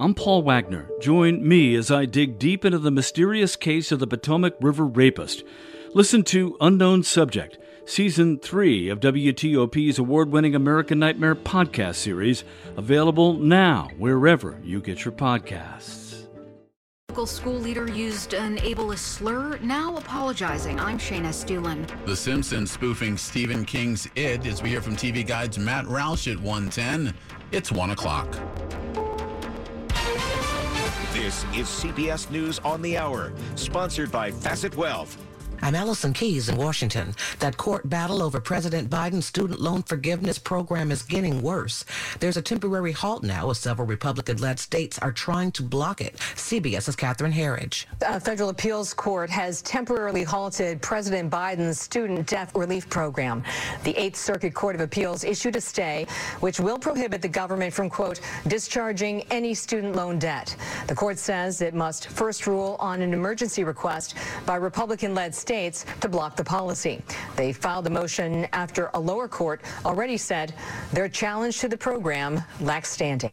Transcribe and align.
I'm 0.00 0.14
Paul 0.14 0.40
Wagner. 0.40 0.88
Join 0.98 1.46
me 1.46 1.74
as 1.74 1.90
I 1.90 2.06
dig 2.06 2.38
deep 2.38 2.64
into 2.64 2.78
the 2.78 2.90
mysterious 2.90 3.54
case 3.54 3.92
of 3.92 3.98
the 3.98 4.06
Potomac 4.06 4.54
River 4.58 4.86
rapist. 4.86 5.44
Listen 5.92 6.22
to 6.24 6.56
Unknown 6.58 7.02
Subject, 7.02 7.58
Season 7.84 8.38
3 8.38 8.88
of 8.88 9.00
WTOP's 9.00 9.98
award 9.98 10.32
winning 10.32 10.54
American 10.54 10.98
Nightmare 10.98 11.34
podcast 11.34 11.96
series, 11.96 12.44
available 12.78 13.34
now 13.34 13.90
wherever 13.98 14.58
you 14.64 14.80
get 14.80 15.04
your 15.04 15.12
podcasts. 15.12 16.26
Local 17.10 17.26
school 17.26 17.58
leader 17.58 17.86
used 17.86 18.32
an 18.32 18.56
ableist 18.56 19.00
slur, 19.00 19.58
now 19.58 19.98
apologizing. 19.98 20.80
I'm 20.80 20.96
Shayna 20.96 21.26
Estulin. 21.26 21.86
The 22.06 22.16
Simpsons 22.16 22.70
spoofing 22.70 23.18
Stephen 23.18 23.66
King's 23.66 24.08
It 24.14 24.46
as 24.46 24.62
we 24.62 24.70
hear 24.70 24.80
from 24.80 24.96
TV 24.96 25.26
Guide's 25.26 25.58
Matt 25.58 25.84
Roush 25.84 26.32
at 26.32 26.38
110. 26.38 27.12
It's 27.52 27.70
1 27.70 27.90
o'clock. 27.90 28.34
This 31.30 31.44
is 31.54 31.68
CBS 31.68 32.28
News 32.32 32.58
on 32.64 32.82
the 32.82 32.98
Hour, 32.98 33.32
sponsored 33.54 34.10
by 34.10 34.32
Facet 34.32 34.76
Wealth. 34.76 35.16
I'm 35.62 35.74
Allison 35.74 36.14
Keyes 36.14 36.48
in 36.48 36.56
Washington. 36.56 37.14
That 37.38 37.58
court 37.58 37.88
battle 37.88 38.22
over 38.22 38.40
President 38.40 38.88
Biden's 38.88 39.26
student 39.26 39.60
loan 39.60 39.82
forgiveness 39.82 40.38
program 40.38 40.90
is 40.90 41.02
getting 41.02 41.42
worse. 41.42 41.84
There's 42.18 42.38
a 42.38 42.42
temporary 42.42 42.92
halt 42.92 43.22
now 43.22 43.50
as 43.50 43.58
several 43.58 43.86
Republican-led 43.86 44.58
states 44.58 44.98
are 45.00 45.12
trying 45.12 45.52
to 45.52 45.62
block 45.62 46.00
it. 46.00 46.16
CBS's 46.16 46.96
Catherine 46.96 47.32
Herridge. 47.32 47.84
A 48.00 48.18
federal 48.18 48.48
appeals 48.48 48.94
court 48.94 49.28
has 49.28 49.60
temporarily 49.60 50.22
halted 50.22 50.80
President 50.80 51.30
Biden's 51.30 51.78
student 51.78 52.26
debt 52.26 52.50
relief 52.54 52.88
program. 52.88 53.42
The 53.84 53.94
Eighth 54.00 54.16
Circuit 54.16 54.54
Court 54.54 54.74
of 54.74 54.80
Appeals 54.80 55.24
issued 55.24 55.56
a 55.56 55.60
stay 55.60 56.06
which 56.40 56.58
will 56.58 56.78
prohibit 56.78 57.20
the 57.20 57.28
government 57.28 57.74
from, 57.74 57.90
quote, 57.90 58.20
discharging 58.48 59.24
any 59.30 59.52
student 59.52 59.94
loan 59.94 60.18
debt. 60.18 60.56
The 60.86 60.94
court 60.94 61.18
says 61.18 61.60
it 61.60 61.74
must 61.74 62.08
first 62.08 62.46
rule 62.46 62.76
on 62.80 63.02
an 63.02 63.12
emergency 63.12 63.62
request 63.62 64.14
by 64.46 64.56
Republican-led 64.56 65.34
states 65.34 65.49
states 65.50 65.84
to 66.00 66.08
block 66.08 66.36
the 66.36 66.44
policy. 66.44 67.02
They 67.34 67.52
filed 67.52 67.84
a 67.88 67.90
motion 67.90 68.46
after 68.52 68.88
a 68.94 69.00
lower 69.00 69.26
court 69.26 69.62
already 69.84 70.16
said 70.16 70.54
their 70.92 71.08
challenge 71.08 71.58
to 71.58 71.68
the 71.68 71.76
program 71.76 72.40
lacks 72.60 72.90
standing. 72.90 73.32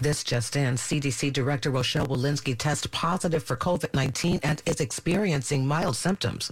This 0.00 0.24
just 0.24 0.56
in, 0.56 0.76
CDC 0.76 1.30
Director 1.30 1.70
Rochelle 1.70 2.06
Walensky 2.06 2.56
tested 2.56 2.90
positive 2.92 3.42
for 3.42 3.54
COVID-19 3.54 4.40
and 4.44 4.62
is 4.64 4.80
experiencing 4.80 5.66
mild 5.66 5.96
symptoms. 5.96 6.50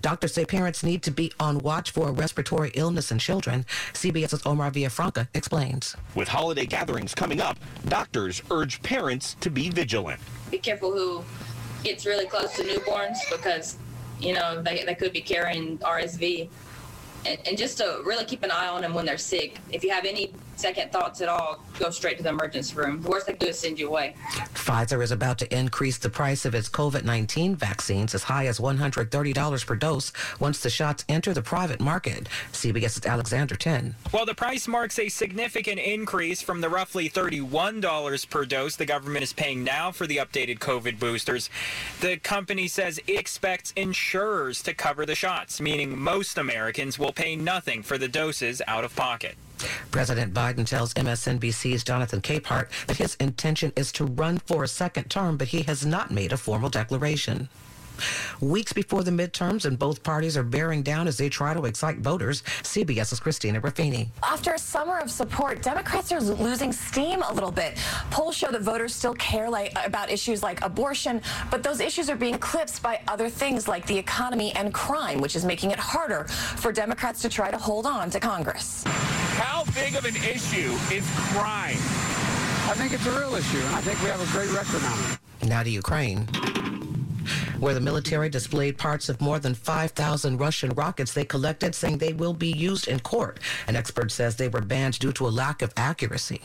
Doctors 0.00 0.32
say 0.32 0.46
parents 0.46 0.82
need 0.82 1.02
to 1.02 1.10
be 1.10 1.30
on 1.38 1.58
watch 1.58 1.90
for 1.90 2.10
respiratory 2.10 2.70
illness 2.72 3.12
in 3.12 3.18
children. 3.18 3.66
CBS's 3.92 4.46
Omar 4.46 4.70
Villafranca 4.70 5.28
explains. 5.34 5.94
With 6.14 6.28
holiday 6.28 6.64
gatherings 6.64 7.14
coming 7.14 7.42
up, 7.42 7.58
doctors 7.86 8.40
urge 8.50 8.82
parents 8.82 9.36
to 9.40 9.50
be 9.50 9.68
vigilant. 9.68 10.20
Be 10.50 10.56
careful 10.56 10.90
who 10.90 11.22
gets 11.84 12.06
really 12.06 12.24
close 12.24 12.54
to 12.56 12.62
newborns 12.62 13.18
because 13.30 13.76
you 14.22 14.32
know, 14.34 14.62
they, 14.62 14.84
they 14.84 14.94
could 14.94 15.12
be 15.12 15.20
carrying 15.20 15.78
RSV. 15.78 16.48
And, 17.24 17.38
and 17.46 17.58
just 17.58 17.78
to 17.78 18.02
really 18.04 18.24
keep 18.24 18.42
an 18.42 18.50
eye 18.50 18.68
on 18.68 18.82
them 18.82 18.94
when 18.94 19.06
they're 19.06 19.18
sick. 19.18 19.58
If 19.70 19.84
you 19.84 19.90
have 19.90 20.04
any 20.04 20.32
second 20.62 20.92
thoughts 20.92 21.20
at 21.20 21.28
all, 21.28 21.58
go 21.76 21.90
straight 21.90 22.16
to 22.16 22.22
the 22.22 22.28
emergency 22.28 22.76
room. 22.76 23.02
The 23.02 23.10
worst 23.10 23.26
they 23.26 23.32
can 23.32 23.40
do 23.40 23.48
is 23.48 23.58
send 23.58 23.80
you 23.80 23.88
away. 23.88 24.14
Pfizer 24.54 25.02
is 25.02 25.10
about 25.10 25.36
to 25.38 25.58
increase 25.58 25.98
the 25.98 26.08
price 26.08 26.44
of 26.44 26.54
its 26.54 26.68
COVID 26.68 27.02
19 27.04 27.56
vaccines 27.56 28.14
as 28.14 28.22
high 28.22 28.46
as 28.46 28.60
$130 28.60 29.66
per 29.66 29.74
dose 29.74 30.12
once 30.38 30.60
the 30.60 30.70
shots 30.70 31.04
enter 31.08 31.34
the 31.34 31.42
private 31.42 31.80
market. 31.80 32.28
CBS's 32.52 33.04
Alexander 33.04 33.56
Tin. 33.56 33.96
While 34.12 34.24
the 34.24 34.34
price 34.34 34.68
marks 34.68 35.00
a 35.00 35.08
significant 35.08 35.80
increase 35.80 36.40
from 36.40 36.60
the 36.60 36.68
roughly 36.68 37.10
$31 37.10 38.30
per 38.30 38.44
dose 38.44 38.76
the 38.76 38.86
government 38.86 39.24
is 39.24 39.32
paying 39.32 39.64
now 39.64 39.90
for 39.90 40.06
the 40.06 40.18
updated 40.18 40.60
COVID 40.60 41.00
boosters. 41.00 41.50
The 42.00 42.18
company 42.18 42.68
says 42.68 43.00
it 43.08 43.18
expects 43.18 43.72
insurers 43.74 44.62
to 44.62 44.74
cover 44.74 45.04
the 45.06 45.16
shots, 45.16 45.60
meaning 45.60 45.98
most 45.98 46.38
Americans 46.38 47.00
will 47.00 47.12
pay 47.12 47.34
nothing 47.34 47.82
for 47.82 47.98
the 47.98 48.08
doses 48.08 48.62
out 48.68 48.84
of 48.84 48.94
pocket. 48.94 49.34
President 49.90 50.34
Biden 50.34 50.66
tells 50.66 50.94
MSNBC's 50.94 51.84
Jonathan 51.84 52.20
Capehart 52.20 52.68
that 52.86 52.96
his 52.96 53.14
intention 53.16 53.72
is 53.76 53.92
to 53.92 54.04
run 54.04 54.38
for 54.38 54.64
a 54.64 54.68
second 54.68 55.10
term, 55.10 55.36
but 55.36 55.48
he 55.48 55.62
has 55.62 55.84
not 55.84 56.10
made 56.10 56.32
a 56.32 56.36
formal 56.36 56.70
declaration. 56.70 57.48
Weeks 58.40 58.72
before 58.72 59.02
the 59.02 59.10
midterms, 59.10 59.64
and 59.64 59.78
both 59.78 60.02
parties 60.02 60.36
are 60.36 60.42
bearing 60.42 60.82
down 60.82 61.06
as 61.06 61.16
they 61.16 61.28
try 61.28 61.54
to 61.54 61.64
excite 61.64 61.98
voters. 61.98 62.42
CBS's 62.62 63.20
Christina 63.20 63.60
Ruffini. 63.60 64.08
After 64.22 64.54
a 64.54 64.58
summer 64.58 64.98
of 64.98 65.10
support, 65.10 65.62
Democrats 65.62 66.10
are 66.12 66.20
losing 66.20 66.72
steam 66.72 67.22
a 67.22 67.32
little 67.32 67.52
bit. 67.52 67.76
Polls 68.10 68.36
show 68.36 68.50
that 68.50 68.62
voters 68.62 68.94
still 68.94 69.14
care 69.14 69.48
like, 69.48 69.72
about 69.84 70.10
issues 70.10 70.42
like 70.42 70.62
abortion, 70.64 71.20
but 71.50 71.62
those 71.62 71.80
issues 71.80 72.10
are 72.10 72.16
being 72.16 72.34
eclipsed 72.34 72.82
by 72.82 73.00
other 73.08 73.28
things 73.28 73.68
like 73.68 73.86
the 73.86 73.96
economy 73.96 74.52
and 74.54 74.74
crime, 74.74 75.20
which 75.20 75.36
is 75.36 75.44
making 75.44 75.70
it 75.70 75.78
harder 75.78 76.24
for 76.24 76.72
Democrats 76.72 77.22
to 77.22 77.28
try 77.28 77.50
to 77.50 77.58
hold 77.58 77.86
on 77.86 78.10
to 78.10 78.18
Congress. 78.18 78.84
How 79.42 79.64
big 79.74 79.96
of 79.96 80.04
an 80.04 80.14
issue 80.16 80.72
is 80.94 81.04
crime? 81.32 81.76
I 82.70 82.74
think 82.76 82.92
it's 82.92 83.06
a 83.06 83.18
real 83.18 83.34
issue, 83.34 83.58
and 83.58 83.74
I 83.74 83.80
think 83.80 84.00
we 84.00 84.08
have 84.08 84.20
a 84.20 84.32
great 84.32 84.52
record 84.52 84.82
on 84.84 84.98
it. 85.12 85.48
Now 85.48 85.62
to 85.64 85.70
Ukraine 85.70 86.28
where 87.62 87.74
the 87.74 87.80
military 87.80 88.28
displayed 88.28 88.76
parts 88.76 89.08
of 89.08 89.20
more 89.20 89.38
than 89.38 89.54
5,000 89.54 90.36
Russian 90.38 90.70
rockets 90.70 91.12
they 91.12 91.24
collected, 91.24 91.76
saying 91.76 91.98
they 91.98 92.12
will 92.12 92.34
be 92.34 92.50
used 92.50 92.88
in 92.88 92.98
court. 92.98 93.38
An 93.68 93.76
expert 93.76 94.10
says 94.10 94.34
they 94.34 94.48
were 94.48 94.60
banned 94.60 94.98
due 94.98 95.12
to 95.12 95.28
a 95.28 95.30
lack 95.30 95.62
of 95.62 95.72
accuracy. 95.76 96.40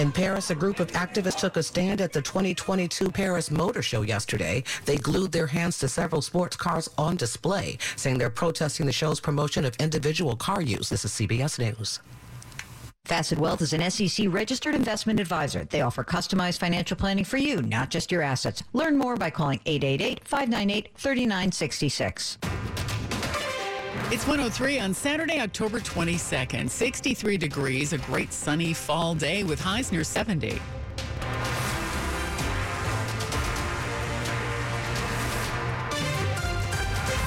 In 0.00 0.10
Paris, 0.10 0.48
a 0.48 0.54
group 0.54 0.80
of 0.80 0.90
activists 0.92 1.40
took 1.40 1.58
a 1.58 1.62
stand 1.62 2.00
at 2.00 2.10
the 2.10 2.22
2022 2.22 3.10
Paris 3.10 3.50
Motor 3.50 3.82
Show 3.82 4.00
yesterday. 4.00 4.64
They 4.86 4.96
glued 4.96 5.30
their 5.30 5.46
hands 5.46 5.78
to 5.80 5.88
several 5.88 6.22
sports 6.22 6.56
cars 6.56 6.88
on 6.96 7.16
display, 7.16 7.76
saying 7.96 8.16
they're 8.16 8.30
protesting 8.30 8.86
the 8.86 8.92
show's 8.92 9.20
promotion 9.20 9.66
of 9.66 9.76
individual 9.76 10.36
car 10.36 10.62
use. 10.62 10.88
This 10.88 11.04
is 11.04 11.12
CBS 11.12 11.58
News. 11.58 12.00
Facet 13.04 13.38
Wealth 13.38 13.60
is 13.60 13.74
an 13.74 13.90
SEC 13.90 14.28
registered 14.30 14.74
investment 14.74 15.20
advisor. 15.20 15.66
They 15.66 15.82
offer 15.82 16.02
customized 16.02 16.58
financial 16.58 16.96
planning 16.96 17.24
for 17.24 17.36
you, 17.36 17.60
not 17.60 17.90
just 17.90 18.10
your 18.10 18.22
assets. 18.22 18.62
Learn 18.72 18.96
more 18.96 19.18
by 19.18 19.28
calling 19.28 19.60
888 19.66 20.26
598 20.26 20.92
3966. 20.96 22.38
It's 24.12 24.24
103 24.24 24.78
on 24.78 24.94
Saturday, 24.94 25.40
October 25.40 25.80
22nd. 25.80 26.70
63 26.70 27.36
degrees, 27.36 27.92
a 27.92 27.98
great 27.98 28.32
sunny 28.32 28.72
fall 28.72 29.16
day 29.16 29.42
with 29.42 29.60
highs 29.60 29.90
near 29.90 30.04
70. 30.04 30.60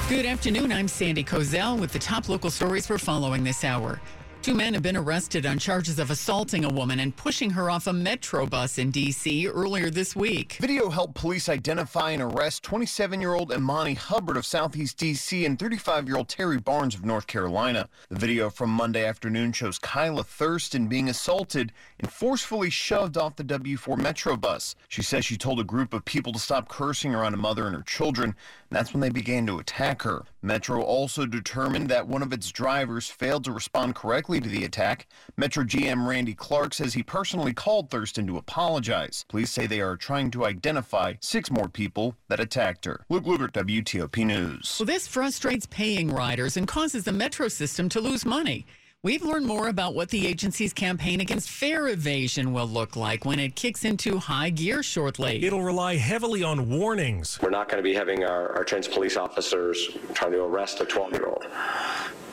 Good 0.08 0.26
afternoon. 0.26 0.72
I'm 0.72 0.88
Sandy 0.88 1.22
Kozel 1.22 1.78
with 1.78 1.92
the 1.92 1.98
top 1.98 2.30
local 2.30 2.50
stories 2.50 2.88
we're 2.88 2.98
following 2.98 3.44
this 3.44 3.62
hour. 3.62 4.00
Two 4.44 4.52
men 4.52 4.74
have 4.74 4.82
been 4.82 4.94
arrested 4.94 5.46
on 5.46 5.58
charges 5.58 5.98
of 5.98 6.10
assaulting 6.10 6.66
a 6.66 6.68
woman 6.68 7.00
and 7.00 7.16
pushing 7.16 7.48
her 7.48 7.70
off 7.70 7.86
a 7.86 7.94
metro 7.94 8.44
bus 8.44 8.76
in 8.76 8.90
D.C. 8.90 9.48
earlier 9.48 9.88
this 9.88 10.14
week. 10.14 10.58
Video 10.60 10.90
helped 10.90 11.14
police 11.14 11.48
identify 11.48 12.10
and 12.10 12.20
arrest 12.20 12.62
27 12.62 13.22
year 13.22 13.32
old 13.32 13.50
Imani 13.50 13.94
Hubbard 13.94 14.36
of 14.36 14.44
Southeast 14.44 14.98
D.C. 14.98 15.46
and 15.46 15.58
35 15.58 16.06
year 16.08 16.18
old 16.18 16.28
Terry 16.28 16.58
Barnes 16.58 16.94
of 16.94 17.06
North 17.06 17.26
Carolina. 17.26 17.88
The 18.10 18.18
video 18.18 18.50
from 18.50 18.68
Monday 18.68 19.06
afternoon 19.06 19.52
shows 19.54 19.78
Kyla 19.78 20.24
Thurston 20.24 20.88
being 20.88 21.08
assaulted 21.08 21.72
and 21.98 22.12
forcefully 22.12 22.68
shoved 22.68 23.16
off 23.16 23.36
the 23.36 23.44
W4 23.44 23.96
metro 23.96 24.36
bus. 24.36 24.76
She 24.90 25.00
says 25.02 25.24
she 25.24 25.38
told 25.38 25.58
a 25.58 25.64
group 25.64 25.94
of 25.94 26.04
people 26.04 26.34
to 26.34 26.38
stop 26.38 26.68
cursing 26.68 27.14
around 27.14 27.32
a 27.32 27.38
mother 27.38 27.66
and 27.66 27.74
her 27.74 27.82
children. 27.82 28.36
That's 28.74 28.92
when 28.92 29.00
they 29.00 29.08
began 29.10 29.46
to 29.46 29.60
attack 29.60 30.02
her. 30.02 30.24
Metro 30.42 30.82
also 30.82 31.26
determined 31.26 31.88
that 31.90 32.08
one 32.08 32.22
of 32.22 32.32
its 32.32 32.50
drivers 32.50 33.08
failed 33.08 33.44
to 33.44 33.52
respond 33.52 33.94
correctly 33.94 34.40
to 34.40 34.48
the 34.48 34.64
attack. 34.64 35.06
Metro 35.36 35.62
GM 35.62 36.08
Randy 36.08 36.34
Clark 36.34 36.74
says 36.74 36.92
he 36.92 37.04
personally 37.04 37.52
called 37.52 37.88
Thurston 37.88 38.26
to 38.26 38.36
apologize. 38.36 39.26
Police 39.28 39.52
say 39.52 39.68
they 39.68 39.80
are 39.80 39.96
trying 39.96 40.32
to 40.32 40.44
identify 40.44 41.14
six 41.20 41.52
more 41.52 41.68
people 41.68 42.16
that 42.28 42.40
attacked 42.40 42.84
her. 42.84 43.06
Luke 43.08 43.24
Lukert, 43.24 43.52
WTOP 43.52 44.26
News. 44.26 44.76
Well, 44.80 44.86
this 44.86 45.06
frustrates 45.06 45.66
paying 45.66 46.10
riders 46.10 46.56
and 46.56 46.66
causes 46.66 47.04
the 47.04 47.12
Metro 47.12 47.46
system 47.46 47.88
to 47.90 48.00
lose 48.00 48.24
money. 48.24 48.66
We've 49.04 49.22
learned 49.22 49.44
more 49.44 49.68
about 49.68 49.94
what 49.94 50.08
the 50.08 50.26
agency's 50.26 50.72
campaign 50.72 51.20
against 51.20 51.50
fare 51.50 51.88
evasion 51.88 52.54
will 52.54 52.66
look 52.66 52.96
like 52.96 53.26
when 53.26 53.38
it 53.38 53.54
kicks 53.54 53.84
into 53.84 54.16
high 54.16 54.48
gear 54.48 54.82
shortly. 54.82 55.44
It'll 55.44 55.60
rely 55.60 55.96
heavily 55.96 56.42
on 56.42 56.70
warnings. 56.70 57.38
We're 57.42 57.50
not 57.50 57.68
going 57.68 57.84
to 57.84 57.86
be 57.86 57.94
having 57.94 58.24
our, 58.24 58.56
our 58.56 58.64
trained 58.64 58.88
police 58.90 59.18
officers 59.18 59.90
trying 60.14 60.32
to 60.32 60.42
arrest 60.44 60.80
a 60.80 60.86
12 60.86 61.12
year 61.12 61.26
old 61.26 61.44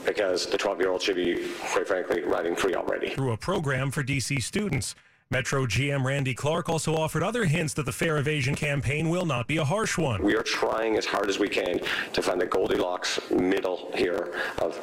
because 0.06 0.46
the 0.46 0.58
12 0.58 0.80
year 0.80 0.92
old 0.92 1.02
should 1.02 1.18
be, 1.18 1.46
quite 1.60 1.90
frankly, 1.90 2.22
riding 2.22 2.56
free 2.56 2.74
already. 2.74 3.10
Through 3.10 3.34
a 3.34 3.38
program 3.38 3.92
for 3.92 4.02
DC 4.02 4.42
students. 4.42 4.96
Metro 5.30 5.66
GM 5.66 6.06
Randy 6.06 6.34
Clark 6.34 6.70
also 6.70 6.96
offered 6.96 7.22
other 7.22 7.44
hints 7.44 7.74
that 7.74 7.86
the 7.86 7.92
fare 7.92 8.18
evasion 8.18 8.56
campaign 8.56 9.10
will 9.10 9.26
not 9.26 9.46
be 9.46 9.58
a 9.58 9.66
harsh 9.66 9.98
one. 9.98 10.24
We 10.24 10.38
are 10.38 10.44
trying 10.44 10.96
as 10.96 11.06
hard 11.06 11.28
as 11.28 11.38
we 11.38 11.50
can 11.50 11.82
to 12.14 12.22
find 12.22 12.40
the 12.40 12.46
Goldilocks 12.46 13.20
middle 13.30 13.92
here 13.94 14.34
of 14.60 14.80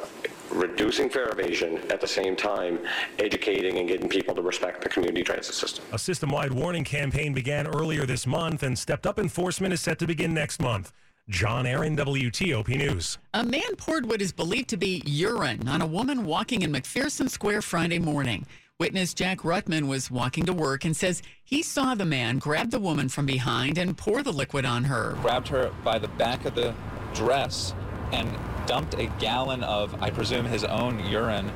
reducing 0.51 1.09
fare 1.09 1.29
evasion 1.29 1.77
at 1.91 2.01
the 2.01 2.07
same 2.07 2.35
time 2.35 2.79
educating 3.17 3.77
and 3.77 3.87
getting 3.87 4.09
people 4.09 4.35
to 4.35 4.41
respect 4.41 4.81
the 4.81 4.89
community 4.89 5.23
transit 5.23 5.55
system. 5.55 5.83
A 5.91 5.99
system 5.99 6.29
wide 6.31 6.51
warning 6.51 6.83
campaign 6.83 7.33
began 7.33 7.67
earlier 7.67 8.05
this 8.05 8.25
month, 8.27 8.63
and 8.63 8.77
stepped 8.77 9.05
up 9.05 9.19
enforcement 9.19 9.73
is 9.73 9.81
set 9.81 9.99
to 9.99 10.07
begin 10.07 10.33
next 10.33 10.61
month. 10.61 10.91
John 11.29 11.67
Aaron, 11.67 11.95
WTOP 11.95 12.69
News. 12.69 13.19
A 13.35 13.43
man 13.43 13.75
poured 13.77 14.07
what 14.07 14.21
is 14.21 14.31
believed 14.31 14.69
to 14.69 14.77
be 14.77 15.03
urine 15.05 15.67
on 15.67 15.81
a 15.81 15.85
woman 15.85 16.25
walking 16.25 16.63
in 16.63 16.71
McPherson 16.71 17.29
Square 17.29 17.61
Friday 17.61 17.99
morning. 17.99 18.47
Witness 18.79 19.13
Jack 19.13 19.39
Rutman 19.39 19.87
was 19.87 20.09
walking 20.09 20.45
to 20.45 20.53
work 20.53 20.85
and 20.85 20.95
says 20.95 21.21
he 21.43 21.61
saw 21.61 21.93
the 21.93 22.05
man 22.05 22.39
grab 22.39 22.71
the 22.71 22.79
woman 22.79 23.09
from 23.09 23.25
behind 23.25 23.77
and 23.77 23.95
pour 23.95 24.23
the 24.23 24.31
liquid 24.31 24.65
on 24.65 24.85
her. 24.85 25.17
Grabbed 25.21 25.49
her 25.49 25.71
by 25.83 25.99
the 25.99 26.07
back 26.07 26.45
of 26.45 26.55
the 26.55 26.73
dress 27.13 27.75
and 28.11 28.27
dumped 28.69 28.93
a 28.99 29.07
gallon 29.17 29.63
of, 29.63 29.99
I 29.99 30.11
presume, 30.11 30.45
his 30.45 30.63
own 30.63 31.03
urine 31.07 31.49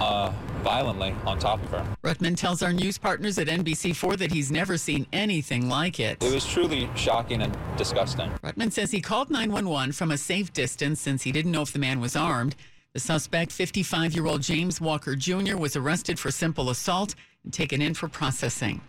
uh, 0.00 0.32
violently 0.62 1.14
on 1.26 1.38
top 1.38 1.62
of 1.62 1.68
her. 1.68 1.86
Rutman 2.02 2.38
tells 2.38 2.62
our 2.62 2.72
news 2.72 2.96
partners 2.96 3.38
at 3.38 3.48
NBC4 3.48 4.16
that 4.16 4.32
he's 4.32 4.50
never 4.50 4.78
seen 4.78 5.06
anything 5.12 5.68
like 5.68 6.00
it. 6.00 6.22
It 6.22 6.32
was 6.32 6.46
truly 6.46 6.88
shocking 6.96 7.42
and 7.42 7.54
disgusting. 7.76 8.30
Rutman 8.42 8.72
says 8.72 8.90
he 8.90 9.02
called 9.02 9.28
911 9.28 9.92
from 9.92 10.10
a 10.10 10.16
safe 10.16 10.50
distance 10.54 11.02
since 11.02 11.22
he 11.22 11.32
didn't 11.32 11.52
know 11.52 11.60
if 11.60 11.74
the 11.74 11.78
man 11.78 12.00
was 12.00 12.16
armed. 12.16 12.56
The 12.94 13.00
suspect, 13.00 13.52
55 13.52 14.14
year 14.14 14.24
old 14.24 14.40
James 14.40 14.80
Walker 14.80 15.14
Jr., 15.14 15.58
was 15.58 15.76
arrested 15.76 16.18
for 16.18 16.30
simple 16.30 16.70
assault 16.70 17.14
and 17.44 17.52
taken 17.52 17.82
in 17.82 17.92
for 17.92 18.08
processing. 18.08 18.80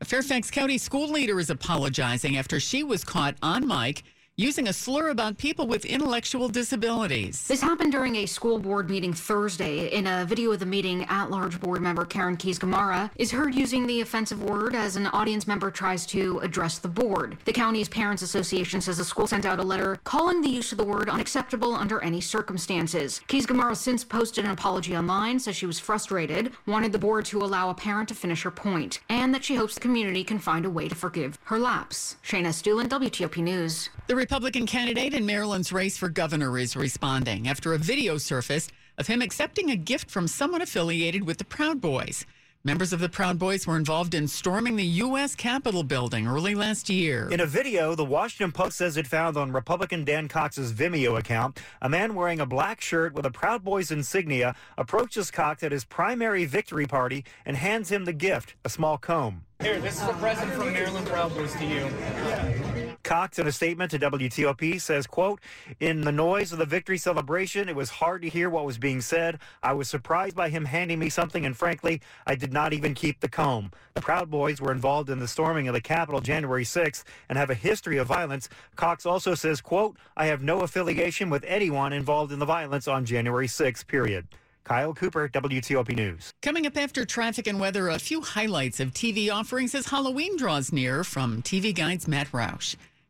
A 0.00 0.04
Fairfax 0.04 0.48
County 0.48 0.78
school 0.78 1.08
leader 1.08 1.40
is 1.40 1.50
apologizing 1.50 2.36
after 2.36 2.60
she 2.60 2.84
was 2.84 3.02
caught 3.02 3.34
on 3.42 3.66
mic 3.66 4.04
using 4.36 4.66
a 4.66 4.72
slur 4.72 5.10
about 5.10 5.38
people 5.38 5.68
with 5.68 5.84
intellectual 5.84 6.48
disabilities. 6.48 7.46
This 7.46 7.60
happened 7.60 7.92
during 7.92 8.16
a 8.16 8.26
school 8.26 8.58
board 8.58 8.90
meeting 8.90 9.12
Thursday. 9.12 9.86
In 9.92 10.08
a 10.08 10.24
video 10.24 10.50
of 10.50 10.58
the 10.58 10.66
meeting, 10.66 11.04
at 11.04 11.30
large 11.30 11.60
board 11.60 11.80
member 11.80 12.04
Karen 12.04 12.36
Keys 12.36 12.58
Gamarra 12.58 13.12
is 13.14 13.30
heard 13.30 13.54
using 13.54 13.86
the 13.86 14.00
offensive 14.00 14.42
word 14.42 14.74
as 14.74 14.96
an 14.96 15.06
audience 15.08 15.46
member 15.46 15.70
tries 15.70 16.04
to 16.06 16.40
address 16.40 16.78
the 16.78 16.88
board. 16.88 17.36
The 17.44 17.52
county's 17.52 17.88
Parents 17.88 18.22
Association 18.22 18.80
says 18.80 18.98
the 18.98 19.04
school 19.04 19.28
sent 19.28 19.46
out 19.46 19.60
a 19.60 19.62
letter 19.62 20.00
calling 20.02 20.40
the 20.40 20.48
use 20.48 20.72
of 20.72 20.78
the 20.78 20.84
word 20.84 21.08
unacceptable 21.08 21.72
under 21.72 22.02
any 22.02 22.20
circumstances. 22.20 23.20
Keys 23.28 23.46
Gamarra 23.46 23.76
since 23.76 24.02
posted 24.02 24.44
an 24.44 24.50
apology 24.50 24.96
online, 24.96 25.38
says 25.38 25.54
she 25.54 25.66
was 25.66 25.78
frustrated, 25.78 26.50
wanted 26.66 26.90
the 26.90 26.98
board 26.98 27.24
to 27.26 27.38
allow 27.38 27.70
a 27.70 27.74
parent 27.74 28.08
to 28.08 28.16
finish 28.16 28.42
her 28.42 28.50
point, 28.50 28.98
and 29.08 29.32
that 29.32 29.44
she 29.44 29.54
hopes 29.54 29.74
the 29.74 29.80
community 29.80 30.24
can 30.24 30.40
find 30.40 30.66
a 30.66 30.70
way 30.70 30.88
to 30.88 30.94
forgive 30.96 31.38
her 31.44 31.58
lapse. 31.60 32.16
Shayna 32.24 32.48
Estulin, 32.48 32.88
WTOP 32.88 33.36
News. 33.36 33.90
The 34.08 34.23
Republican 34.24 34.64
candidate 34.64 35.12
in 35.12 35.26
Maryland's 35.26 35.70
race 35.70 35.98
for 35.98 36.08
governor 36.08 36.56
is 36.56 36.76
responding 36.76 37.46
after 37.46 37.74
a 37.74 37.78
video 37.78 38.16
surfaced 38.16 38.72
of 38.96 39.06
him 39.06 39.20
accepting 39.20 39.70
a 39.70 39.76
gift 39.76 40.10
from 40.10 40.26
someone 40.26 40.62
affiliated 40.62 41.26
with 41.26 41.36
the 41.36 41.44
Proud 41.44 41.78
Boys. 41.78 42.24
Members 42.64 42.94
of 42.94 43.00
the 43.00 43.10
Proud 43.10 43.38
Boys 43.38 43.66
were 43.66 43.76
involved 43.76 44.14
in 44.14 44.26
storming 44.26 44.76
the 44.76 44.86
U.S. 45.04 45.34
Capitol 45.34 45.82
building 45.82 46.26
early 46.26 46.54
last 46.54 46.88
year. 46.88 47.28
In 47.30 47.40
a 47.40 47.44
video, 47.44 47.94
the 47.94 48.04
Washington 48.06 48.50
Post 48.50 48.78
says 48.78 48.96
it 48.96 49.06
found 49.06 49.36
on 49.36 49.52
Republican 49.52 50.06
Dan 50.06 50.28
Cox's 50.28 50.72
Vimeo 50.72 51.18
account, 51.18 51.60
a 51.82 51.90
man 51.90 52.14
wearing 52.14 52.40
a 52.40 52.46
black 52.46 52.80
shirt 52.80 53.12
with 53.12 53.26
a 53.26 53.30
Proud 53.30 53.62
Boys 53.62 53.90
insignia 53.90 54.54
approaches 54.78 55.30
Cox 55.30 55.62
at 55.62 55.70
his 55.70 55.84
primary 55.84 56.46
victory 56.46 56.86
party 56.86 57.26
and 57.44 57.58
hands 57.58 57.92
him 57.92 58.06
the 58.06 58.14
gift, 58.14 58.54
a 58.64 58.70
small 58.70 58.96
comb. 58.96 59.44
Here, 59.60 59.78
this 59.80 60.00
is 60.00 60.08
a 60.08 60.14
present 60.14 60.50
from 60.54 60.72
Maryland 60.72 61.06
Proud 61.08 61.34
Boys 61.34 61.52
to 61.56 61.66
you. 61.66 62.73
Cox, 63.04 63.38
in 63.38 63.46
a 63.46 63.52
statement 63.52 63.90
to 63.92 63.98
WTOP, 63.98 64.80
says, 64.80 65.06
quote, 65.06 65.40
In 65.78 66.00
the 66.00 66.10
noise 66.10 66.52
of 66.52 66.58
the 66.58 66.64
victory 66.64 66.98
celebration, 66.98 67.68
it 67.68 67.76
was 67.76 67.90
hard 67.90 68.22
to 68.22 68.28
hear 68.28 68.50
what 68.50 68.64
was 68.64 68.78
being 68.78 69.00
said. 69.00 69.38
I 69.62 69.74
was 69.74 69.88
surprised 69.88 70.34
by 70.34 70.48
him 70.48 70.64
handing 70.64 70.98
me 70.98 71.10
something, 71.10 71.46
and 71.46 71.56
frankly, 71.56 72.00
I 72.26 72.34
did 72.34 72.52
not 72.52 72.72
even 72.72 72.94
keep 72.94 73.20
the 73.20 73.28
comb. 73.28 73.70
The 73.92 74.00
Proud 74.00 74.30
Boys 74.30 74.60
were 74.60 74.72
involved 74.72 75.10
in 75.10 75.20
the 75.20 75.28
storming 75.28 75.68
of 75.68 75.74
the 75.74 75.80
Capitol 75.80 76.20
January 76.20 76.64
6th 76.64 77.04
and 77.28 77.38
have 77.38 77.50
a 77.50 77.54
history 77.54 77.98
of 77.98 78.08
violence. 78.08 78.48
Cox 78.74 79.06
also 79.06 79.34
says, 79.34 79.60
quote, 79.60 79.96
I 80.16 80.26
have 80.26 80.42
no 80.42 80.60
affiliation 80.62 81.30
with 81.30 81.44
anyone 81.46 81.92
involved 81.92 82.32
in 82.32 82.38
the 82.38 82.46
violence 82.46 82.88
on 82.88 83.04
January 83.04 83.46
6th, 83.46 83.86
period. 83.86 84.26
Kyle 84.64 84.94
Cooper, 84.94 85.28
WTOP 85.28 85.94
News. 85.94 86.32
Coming 86.40 86.66
up 86.66 86.78
after 86.78 87.04
traffic 87.04 87.46
and 87.46 87.60
weather, 87.60 87.90
a 87.90 87.98
few 87.98 88.22
highlights 88.22 88.80
of 88.80 88.92
TV 88.92 89.30
offerings 89.30 89.74
as 89.74 89.86
Halloween 89.86 90.38
draws 90.38 90.72
near 90.72 91.04
from 91.04 91.42
TV 91.42 91.74
Guide's 91.74 92.08
Matt 92.08 92.32
Roush. 92.32 92.74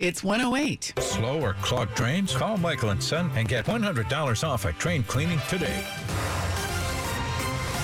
It's 0.00 0.24
108. 0.24 0.94
Slow 0.98 1.42
or 1.42 1.52
clogged 1.60 1.94
drains? 1.94 2.34
Call 2.34 2.56
Michael 2.56 2.88
and 2.88 3.02
Son 3.02 3.30
and 3.34 3.46
get 3.46 3.66
$100 3.66 4.48
off 4.48 4.64
a 4.64 4.72
train 4.72 5.02
cleaning 5.02 5.40
today. 5.50 5.84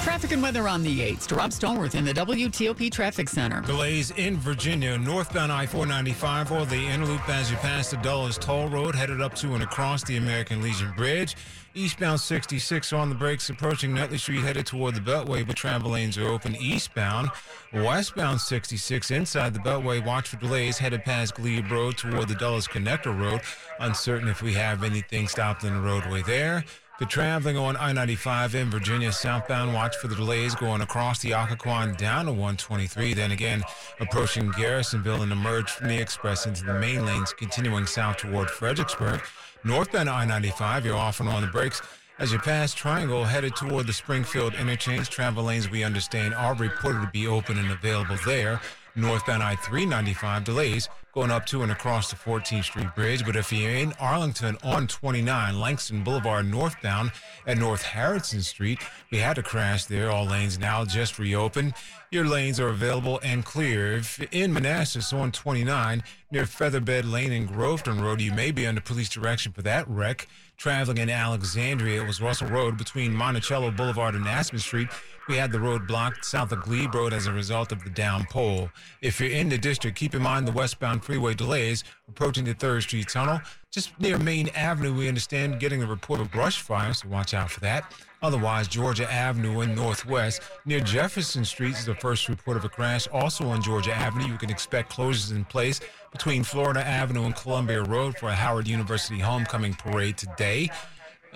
Traffic 0.07 0.31
and 0.31 0.41
weather 0.41 0.69
on 0.69 0.85
the 0.85 1.01
8th. 1.01 1.27
To 1.27 1.35
Rob 1.35 1.51
Stallworth 1.51 1.97
in 1.97 2.05
the 2.05 2.13
WTOP 2.13 2.93
Traffic 2.93 3.29
Center. 3.29 3.61
Delays 3.63 4.13
in 4.13 4.37
Virginia, 4.37 4.97
northbound 4.97 5.51
I-495 5.51 6.53
or 6.53 6.65
the 6.65 6.77
inner 6.77 7.05
loop 7.05 7.29
as 7.29 7.51
you 7.51 7.57
pass 7.57 7.91
the 7.91 7.97
Dulles 7.97 8.39
Toll 8.39 8.69
Road, 8.69 8.95
headed 8.95 9.21
up 9.21 9.35
to 9.35 9.55
and 9.55 9.65
across 9.65 10.05
the 10.05 10.17
American 10.17 10.63
Legion 10.63 10.93
Bridge. 10.97 11.35
Eastbound 11.75 12.21
66 12.21 12.93
on 12.93 13.09
the 13.09 13.17
brakes 13.17 13.51
approaching 13.51 13.93
Nutley 13.93 14.17
Street 14.17 14.43
headed 14.43 14.65
toward 14.65 14.95
the 14.95 15.01
Beltway, 15.01 15.45
but 15.45 15.57
travel 15.57 15.91
lanes 15.91 16.17
are 16.17 16.29
open 16.29 16.55
eastbound. 16.55 17.29
Westbound 17.73 18.41
66 18.41 19.11
inside 19.11 19.55
the 19.55 19.59
Beltway, 19.59 20.07
watch 20.07 20.29
for 20.29 20.37
delays 20.37 20.79
headed 20.79 21.03
past 21.03 21.35
Glebe 21.35 21.69
Road 21.69 21.99
toward 21.99 22.29
the 22.29 22.37
Dulles 22.37 22.69
Connector 22.69 23.19
Road. 23.19 23.41
Uncertain 23.81 24.29
if 24.29 24.41
we 24.41 24.53
have 24.53 24.85
anything 24.85 25.27
stopped 25.27 25.65
in 25.65 25.75
the 25.75 25.81
roadway 25.81 26.23
there. 26.23 26.65
For 26.99 27.05
traveling 27.05 27.59
on 27.59 27.77
I-95 27.77 28.55
in 28.55 28.71
Virginia 28.71 29.13
southbound, 29.13 29.75
watch 29.75 29.95
for 29.97 30.09
the 30.09 30.15
delays 30.15 30.55
going 30.55 30.81
across 30.81 31.19
the 31.19 31.33
Occoquan 31.33 31.95
down 31.99 32.25
to 32.25 32.33
123. 32.33 33.13
Then 33.13 33.33
again, 33.33 33.63
approaching 34.01 34.51
Garrisonville 34.53 35.21
and 35.21 35.31
emerge 35.31 35.71
from 35.71 35.89
the 35.89 36.01
express 36.01 36.47
into 36.47 36.65
the 36.65 36.73
main 36.73 37.05
lanes, 37.05 37.35
continuing 37.35 37.85
south 37.85 38.17
toward 38.17 38.49
Fredericksburg. 38.49 39.21
Northbound 39.63 40.09
I-95, 40.09 40.85
you're 40.85 40.97
off 40.97 41.21
and 41.21 41.29
on 41.29 41.43
the 41.43 41.49
brakes. 41.49 41.83
As 42.19 42.33
you 42.33 42.39
pass 42.39 42.73
Triangle, 42.73 43.25
headed 43.25 43.55
toward 43.55 43.87
the 43.87 43.93
Springfield 43.93 44.55
interchange, 44.55 45.11
travel 45.11 45.45
lanes 45.45 45.71
we 45.71 45.85
understand 45.85 46.33
are 46.33 46.55
reported 46.55 47.03
to 47.03 47.11
be 47.13 47.27
open 47.27 47.59
and 47.59 47.71
available 47.71 48.17
there. 48.25 48.59
Northbound 48.95 49.43
I-395 49.43 50.45
delays 50.45 50.89
going 51.17 51.31
up 51.31 51.47
to 51.47 51.63
and 51.63 51.73
across 51.73 52.11
the 52.11 52.17
14th 52.17 52.65
Street 52.65 52.95
Bridge. 52.95 53.25
But 53.25 53.37
if 53.37 53.51
you're 53.51 53.71
in 53.71 53.95
Arlington 53.95 54.59
on 54.63 54.87
29, 54.87 55.59
Langston 55.59 56.05
Boulevard 56.05 56.45
northbound 56.45 57.11
at 57.47 57.57
North 57.57 57.81
Harrison 57.81 58.43
Street, 58.43 58.81
we 59.11 59.17
had 59.17 59.39
a 59.39 59.43
crash 59.43 59.87
there. 59.87 60.11
All 60.11 60.27
lanes 60.27 60.59
now 60.59 60.85
just 60.85 61.19
reopened. 61.19 61.73
Your 62.11 62.27
lanes 62.27 62.61
are 62.61 62.69
available 62.69 63.19
and 63.25 63.47
clear. 63.47 63.95
If 63.95 64.21
in 64.31 64.53
Manassas 64.53 65.11
on 65.15 65.33
29 65.33 66.03
near 66.31 66.45
Featherbed 66.45 67.11
Lane 67.11 67.33
and 67.33 67.49
Groveton 67.49 68.03
Road, 68.03 68.21
you 68.21 68.33
may 68.33 68.51
be 68.51 68.67
under 68.67 68.83
police 68.83 69.09
direction 69.09 69.53
for 69.53 69.63
that 69.63 69.89
wreck. 69.89 70.29
Traveling 70.59 70.99
in 70.99 71.09
Alexandria, 71.09 72.03
it 72.03 72.07
was 72.07 72.21
Russell 72.21 72.49
Road 72.49 72.77
between 72.77 73.15
Monticello 73.15 73.71
Boulevard 73.71 74.15
and 74.15 74.29
Aspen 74.29 74.59
Street. 74.59 74.89
We 75.29 75.37
had 75.37 75.51
the 75.51 75.59
road 75.59 75.89
blocked 75.89 76.25
south 76.25 76.53
of 76.53 76.63
Glebe 76.63 76.95
Road 76.95 77.13
as 77.13 77.27
a 77.27 77.33
result 77.33 77.73
of 77.73 77.83
the 77.83 77.91
down 77.91 78.27
pole. 78.27 78.71
If 79.03 79.21
you're 79.21 79.31
in 79.31 79.49
the 79.49 79.59
district, 79.59 79.97
keep 79.97 80.15
in 80.15 80.23
mind 80.23 80.47
the 80.47 80.53
westbound 80.53 81.05
freeway 81.05 81.35
delays 81.35 81.83
approaching 82.09 82.45
the 82.45 82.55
3rd 82.55 82.83
Street 82.83 83.09
Tunnel. 83.09 83.41
Just 83.73 83.99
near 83.99 84.19
Maine 84.19 84.51
Avenue, 84.55 84.95
we 84.95 85.09
understand 85.09 85.59
getting 85.59 85.83
a 85.83 85.87
report 85.87 86.21
of 86.21 86.31
brush 86.31 86.61
fire, 86.61 86.95
so 86.95 87.09
watch 87.09 87.35
out 87.35 87.51
for 87.51 87.59
that. 87.61 87.93
Otherwise, 88.23 88.69
Georgia 88.69 89.13
Avenue 89.13 89.61
and 89.61 89.75
Northwest. 89.75 90.43
Near 90.65 90.81
Jefferson 90.81 91.45
Street 91.45 91.75
is 91.75 91.85
the 91.85 91.95
first 91.97 92.29
report 92.29 92.57
of 92.57 92.65
a 92.65 92.69
crash. 92.69 93.09
Also 93.09 93.49
on 93.49 93.63
Georgia 93.63 93.95
Avenue, 93.95 94.27
you 94.27 94.39
can 94.39 94.49
expect 94.49 94.93
closures 94.93 95.33
in 95.33 95.45
place 95.45 95.81
between 96.13 96.45
Florida 96.45 96.87
Avenue 96.87 97.25
and 97.25 97.35
Columbia 97.35 97.83
Road 97.83 98.17
for 98.17 98.29
a 98.29 98.35
Howard 98.35 98.69
University 98.69 99.19
homecoming 99.19 99.75
parade 99.75 100.17
today. 100.17 100.71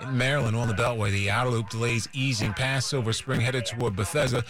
In 0.01 0.17
Maryland, 0.17 0.57
on 0.57 0.67
the 0.67 0.73
Beltway, 0.73 1.11
the 1.11 1.29
outer 1.29 1.51
loop 1.51 1.69
delays 1.69 2.09
easing 2.11 2.53
past 2.53 2.89
Silver 2.89 3.13
Spring 3.13 3.39
headed 3.39 3.67
toward 3.67 3.95
Bethesda. 3.95 4.43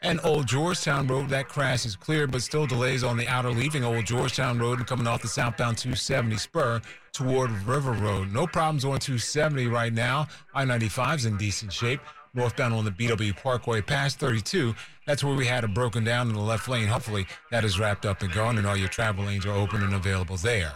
And 0.00 0.20
Old 0.22 0.46
Georgetown 0.46 1.06
Road, 1.06 1.28
that 1.30 1.48
crash 1.48 1.84
is 1.84 1.96
clear, 1.96 2.26
but 2.26 2.42
still 2.42 2.66
delays 2.66 3.02
on 3.02 3.16
the 3.16 3.26
outer 3.26 3.50
leaving 3.50 3.84
Old 3.84 4.04
Georgetown 4.04 4.58
Road 4.58 4.78
and 4.78 4.86
coming 4.86 5.06
off 5.06 5.22
the 5.22 5.28
southbound 5.28 5.78
270 5.78 6.36
spur 6.36 6.80
toward 7.12 7.50
River 7.66 7.92
Road. 7.92 8.32
No 8.32 8.46
problems 8.46 8.84
on 8.84 8.98
270 8.98 9.66
right 9.66 9.92
now. 9.92 10.28
I 10.54 10.64
95 10.64 11.20
is 11.20 11.26
in 11.26 11.36
decent 11.36 11.72
shape. 11.72 12.00
Northbound 12.34 12.72
on 12.72 12.84
the 12.84 12.90
BW 12.90 13.36
Parkway 13.36 13.80
past 13.80 14.18
32. 14.18 14.74
That's 15.06 15.22
where 15.22 15.34
we 15.34 15.46
had 15.46 15.64
it 15.64 15.74
broken 15.74 16.04
down 16.04 16.28
in 16.28 16.34
the 16.34 16.40
left 16.40 16.68
lane. 16.68 16.86
Hopefully 16.86 17.26
that 17.50 17.64
is 17.64 17.78
wrapped 17.78 18.06
up 18.06 18.22
and 18.22 18.32
gone, 18.32 18.56
and 18.56 18.66
all 18.66 18.76
your 18.76 18.88
travel 18.88 19.24
lanes 19.24 19.46
are 19.46 19.52
open 19.52 19.82
and 19.82 19.94
available 19.94 20.36
there. 20.36 20.72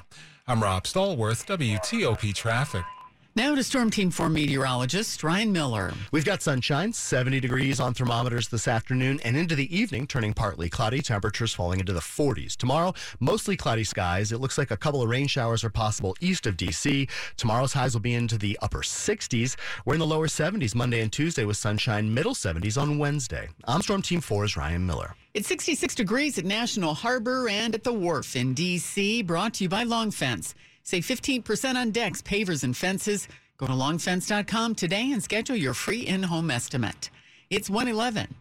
I'm 0.47 0.63
Rob 0.63 0.85
Stallworth, 0.85 1.47
WTOP 1.47 2.35
Traffic. 2.35 2.85
Now 3.37 3.55
to 3.55 3.63
Storm 3.63 3.91
Team 3.91 4.11
4 4.11 4.31
meteorologist 4.31 5.23
Ryan 5.23 5.53
Miller. 5.53 5.93
We've 6.11 6.25
got 6.25 6.41
sunshine, 6.41 6.95
70 6.95 7.39
degrees 7.41 7.81
on 7.81 7.93
thermometers 7.93 8.49
this 8.49 8.67
afternoon, 8.67 9.21
and 9.27 9.37
into 9.37 9.55
the 9.55 9.77
evening, 9.77 10.07
turning 10.07 10.33
partly 10.33 10.71
cloudy, 10.71 11.03
temperatures 11.03 11.53
falling 11.53 11.79
into 11.79 11.93
the 11.93 12.01
40s. 12.01 12.57
Tomorrow, 12.57 12.95
mostly 13.21 13.55
cloudy 13.55 13.85
skies. 13.85 14.33
It 14.33 14.41
looks 14.41 14.57
like 14.57 14.71
a 14.71 14.77
couple 14.79 15.03
of 15.03 15.11
rain 15.11 15.27
showers 15.27 15.65
are 15.65 15.69
possible 15.69 16.17
east 16.19 16.47
of 16.47 16.57
D.C. 16.57 17.09
Tomorrow's 17.37 17.75
highs 17.75 17.93
will 17.93 18.01
be 18.01 18.15
into 18.15 18.39
the 18.39 18.59
upper 18.63 18.81
60s. 18.81 19.57
We're 19.85 19.97
in 19.97 20.01
the 20.01 20.07
lower 20.07 20.29
70s 20.29 20.75
Monday 20.75 21.03
and 21.03 21.13
Tuesday 21.13 21.45
with 21.45 21.59
sunshine, 21.59 22.15
middle 22.15 22.35
70s 22.35 22.81
on 22.81 22.97
Wednesday. 22.97 23.51
I'm 23.65 23.83
Storm 23.83 24.01
Team 24.01 24.23
4's 24.23 24.57
Ryan 24.57 24.87
Miller. 24.87 25.15
It's 25.35 25.49
66 25.49 25.95
degrees 25.95 26.39
at 26.39 26.47
National 26.47 26.95
Harbor 26.95 27.51
and 27.51 27.75
at 27.75 27.85
the 27.85 27.93
Wharf 27.93 28.35
in 28.35 28.55
D.C., 28.55 29.21
brought 29.21 29.53
to 29.55 29.65
you 29.65 29.69
by 29.69 29.83
Long 29.83 30.11
Fence. 30.11 30.55
Save 30.87 31.05
15% 31.05 31.75
on 31.75 31.91
decks, 31.91 32.23
pavers, 32.23 32.63
and 32.63 32.77
fences. 32.77 33.27
Go 33.59 33.67
to 33.67 33.73
longfence.com 33.73 34.77
today 34.77 35.11
and 35.11 35.21
schedule 35.21 35.57
your 35.57 35.75
free 35.75 36.07
in 36.07 36.23
home 36.23 36.49
estimate. 36.49 37.11
It's 37.51 37.69
111. 37.69 38.33